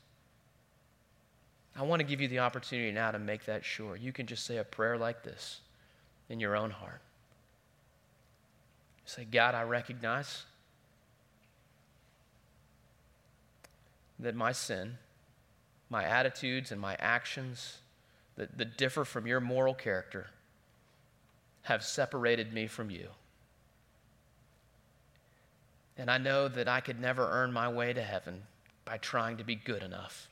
I 1.77 1.83
want 1.83 2.01
to 2.01 2.07
give 2.07 2.21
you 2.21 2.29
the 2.29 2.41
opportunity 2.41 2.91
now 2.91 3.11
to 3.11 3.19
make 3.19 3.45
that 3.45 3.65
sure. 3.65 3.97
You 3.97 4.13
can 4.13 4.27
just 4.27 4.45
say 4.45 4.57
a 4.57 4.65
prayer 4.65 4.97
like 4.97 5.23
this 5.23 5.61
in 6.29 6.41
your 6.41 6.57
own 6.57 6.71
heart. 6.71 7.01
Say, 9.05 9.25
God, 9.25 9.55
I 9.55 9.63
recognize 9.63 10.45
that 14.19 14.35
my 14.35 14.53
sin, 14.53 14.97
my 15.89 16.05
attitudes, 16.05 16.73
and 16.73 16.81
my 16.81 16.97
actions 16.99 17.79
that, 18.37 18.59
that 18.59 18.77
differ 18.77 19.05
from 19.05 19.27
your 19.27 19.41
moral 19.41 19.75
character 19.75 20.31
have 21.67 21.83
separated 21.83 22.53
me 22.53 22.69
from 22.69 22.91
you. 22.91 23.09
And 25.99 26.09
I 26.09 26.19
know 26.19 26.47
that 26.47 26.69
I 26.69 26.81
could 26.81 27.01
never 27.01 27.29
earn 27.29 27.53
my 27.53 27.69
way 27.69 27.93
to 27.93 28.03
heaven 28.03 28.43
by 28.85 28.99
trying 28.99 29.37
to 29.39 29.45
be 29.45 29.57
good 29.57 29.83
enough. 29.83 30.29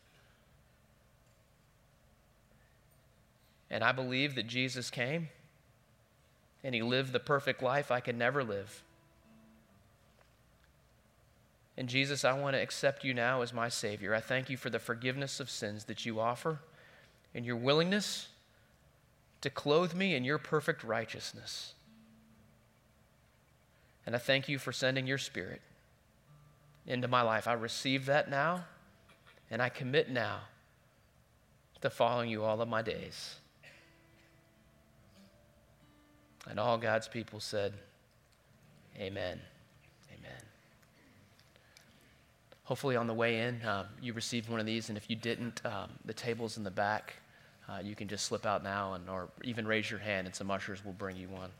And 3.68 3.82
I 3.82 3.90
believe 3.90 4.36
that 4.36 4.46
Jesus 4.46 4.90
came 4.90 5.28
and 6.62 6.72
he 6.72 6.82
lived 6.82 7.12
the 7.12 7.18
perfect 7.18 7.64
life 7.64 7.90
I 7.90 7.98
could 7.98 8.16
never 8.16 8.44
live. 8.44 8.84
And 11.76 11.88
Jesus, 11.88 12.24
I 12.24 12.38
want 12.38 12.54
to 12.54 12.62
accept 12.62 13.02
you 13.02 13.12
now 13.12 13.42
as 13.42 13.52
my 13.52 13.68
Savior. 13.68 14.14
I 14.14 14.20
thank 14.20 14.48
you 14.48 14.56
for 14.56 14.70
the 14.70 14.78
forgiveness 14.78 15.40
of 15.40 15.50
sins 15.50 15.84
that 15.86 16.06
you 16.06 16.20
offer 16.20 16.60
and 17.34 17.44
your 17.44 17.56
willingness 17.56 18.28
to 19.44 19.50
clothe 19.50 19.92
me 19.92 20.14
in 20.14 20.24
your 20.24 20.38
perfect 20.38 20.82
righteousness. 20.82 21.74
And 24.06 24.14
I 24.14 24.18
thank 24.18 24.48
you 24.48 24.58
for 24.58 24.72
sending 24.72 25.06
your 25.06 25.18
Spirit 25.18 25.60
into 26.86 27.08
my 27.08 27.20
life. 27.20 27.46
I 27.46 27.52
receive 27.52 28.06
that 28.06 28.30
now, 28.30 28.64
and 29.50 29.60
I 29.60 29.68
commit 29.68 30.08
now 30.08 30.38
to 31.82 31.90
following 31.90 32.30
you 32.30 32.42
all 32.42 32.58
of 32.62 32.68
my 32.70 32.80
days. 32.80 33.34
And 36.48 36.58
all 36.58 36.78
God's 36.78 37.06
people 37.06 37.38
said, 37.38 37.74
Amen. 38.96 39.38
Amen. 40.10 40.42
Hopefully, 42.62 42.96
on 42.96 43.06
the 43.06 43.14
way 43.14 43.40
in, 43.40 43.62
um, 43.66 43.88
you 44.00 44.14
received 44.14 44.48
one 44.48 44.58
of 44.58 44.64
these, 44.64 44.88
and 44.88 44.96
if 44.96 45.10
you 45.10 45.16
didn't, 45.16 45.60
um, 45.66 45.90
the 46.06 46.14
table's 46.14 46.56
in 46.56 46.64
the 46.64 46.70
back. 46.70 47.16
Uh, 47.68 47.78
you 47.82 47.94
can 47.94 48.08
just 48.08 48.26
slip 48.26 48.44
out 48.44 48.62
now 48.62 48.94
and, 48.94 49.08
or 49.08 49.28
even 49.42 49.66
raise 49.66 49.90
your 49.90 50.00
hand, 50.00 50.26
and 50.26 50.34
some 50.34 50.50
ushers 50.50 50.84
will 50.84 50.92
bring 50.92 51.16
you 51.16 51.28
one. 51.28 51.50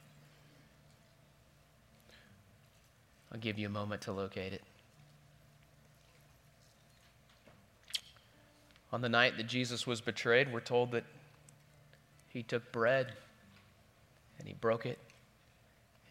I'll 3.33 3.41
give 3.41 3.59
you 3.59 3.67
a 3.67 3.71
moment 3.71 4.03
to 4.03 4.13
locate 4.13 4.53
it. 4.53 4.63
On 8.93 9.01
the 9.01 9.09
night 9.09 9.37
that 9.39 9.49
Jesus 9.49 9.89
was 9.89 10.01
betrayed, 10.01 10.53
we're 10.53 10.61
told 10.61 10.93
that 10.93 11.03
he 12.29 12.45
took 12.45 12.71
bread 12.71 13.13
and 14.39 14.47
he 14.47 14.55
broke 14.55 14.87
it 14.87 14.99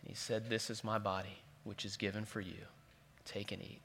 and 0.01 0.09
he 0.09 0.15
said, 0.15 0.49
This 0.49 0.69
is 0.69 0.83
my 0.83 0.97
body, 0.97 1.37
which 1.63 1.85
is 1.85 1.95
given 1.95 2.25
for 2.25 2.41
you. 2.41 2.57
Take 3.23 3.53
and 3.53 3.61
eat. 3.61 3.79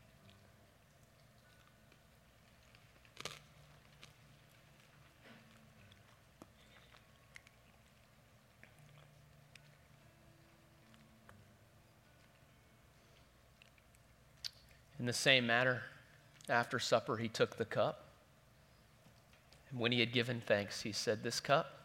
The 15.09 15.13
same 15.13 15.47
manner, 15.47 15.83
after 16.49 16.79
supper, 16.79 17.17
he 17.17 17.29
took 17.29 17.57
the 17.57 17.65
cup. 17.65 18.05
And 19.71 19.81
when 19.81 19.91
he 19.91 20.01
had 20.01 20.13
given 20.13 20.41
thanks, 20.41 20.83
he 20.83 20.93
said, 20.93 21.23
This 21.23 21.41
cup 21.41 21.81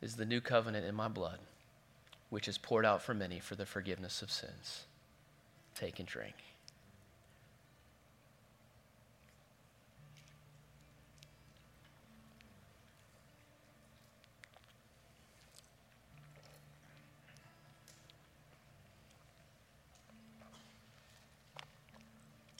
is 0.00 0.16
the 0.16 0.24
new 0.24 0.40
covenant 0.40 0.86
in 0.86 0.94
my 0.94 1.08
blood, 1.08 1.38
which 2.30 2.48
is 2.48 2.58
poured 2.58 2.86
out 2.86 3.02
for 3.02 3.14
many 3.14 3.40
for 3.40 3.54
the 3.54 3.66
forgiveness 3.66 4.22
of 4.22 4.30
sins. 4.30 4.84
Take 5.74 5.98
and 5.98 6.06
drink. 6.06 6.36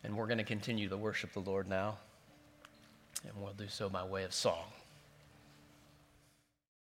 And 0.04 0.16
we're 0.16 0.26
going 0.26 0.38
to 0.38 0.44
continue 0.44 0.88
to 0.88 0.96
worship 0.96 1.32
the 1.32 1.40
Lord 1.40 1.68
now. 1.68 1.98
And 3.24 3.32
we'll 3.40 3.52
do 3.52 3.68
so 3.68 3.88
by 3.88 4.04
way 4.04 4.24
of 4.24 4.34
song. 4.34 4.64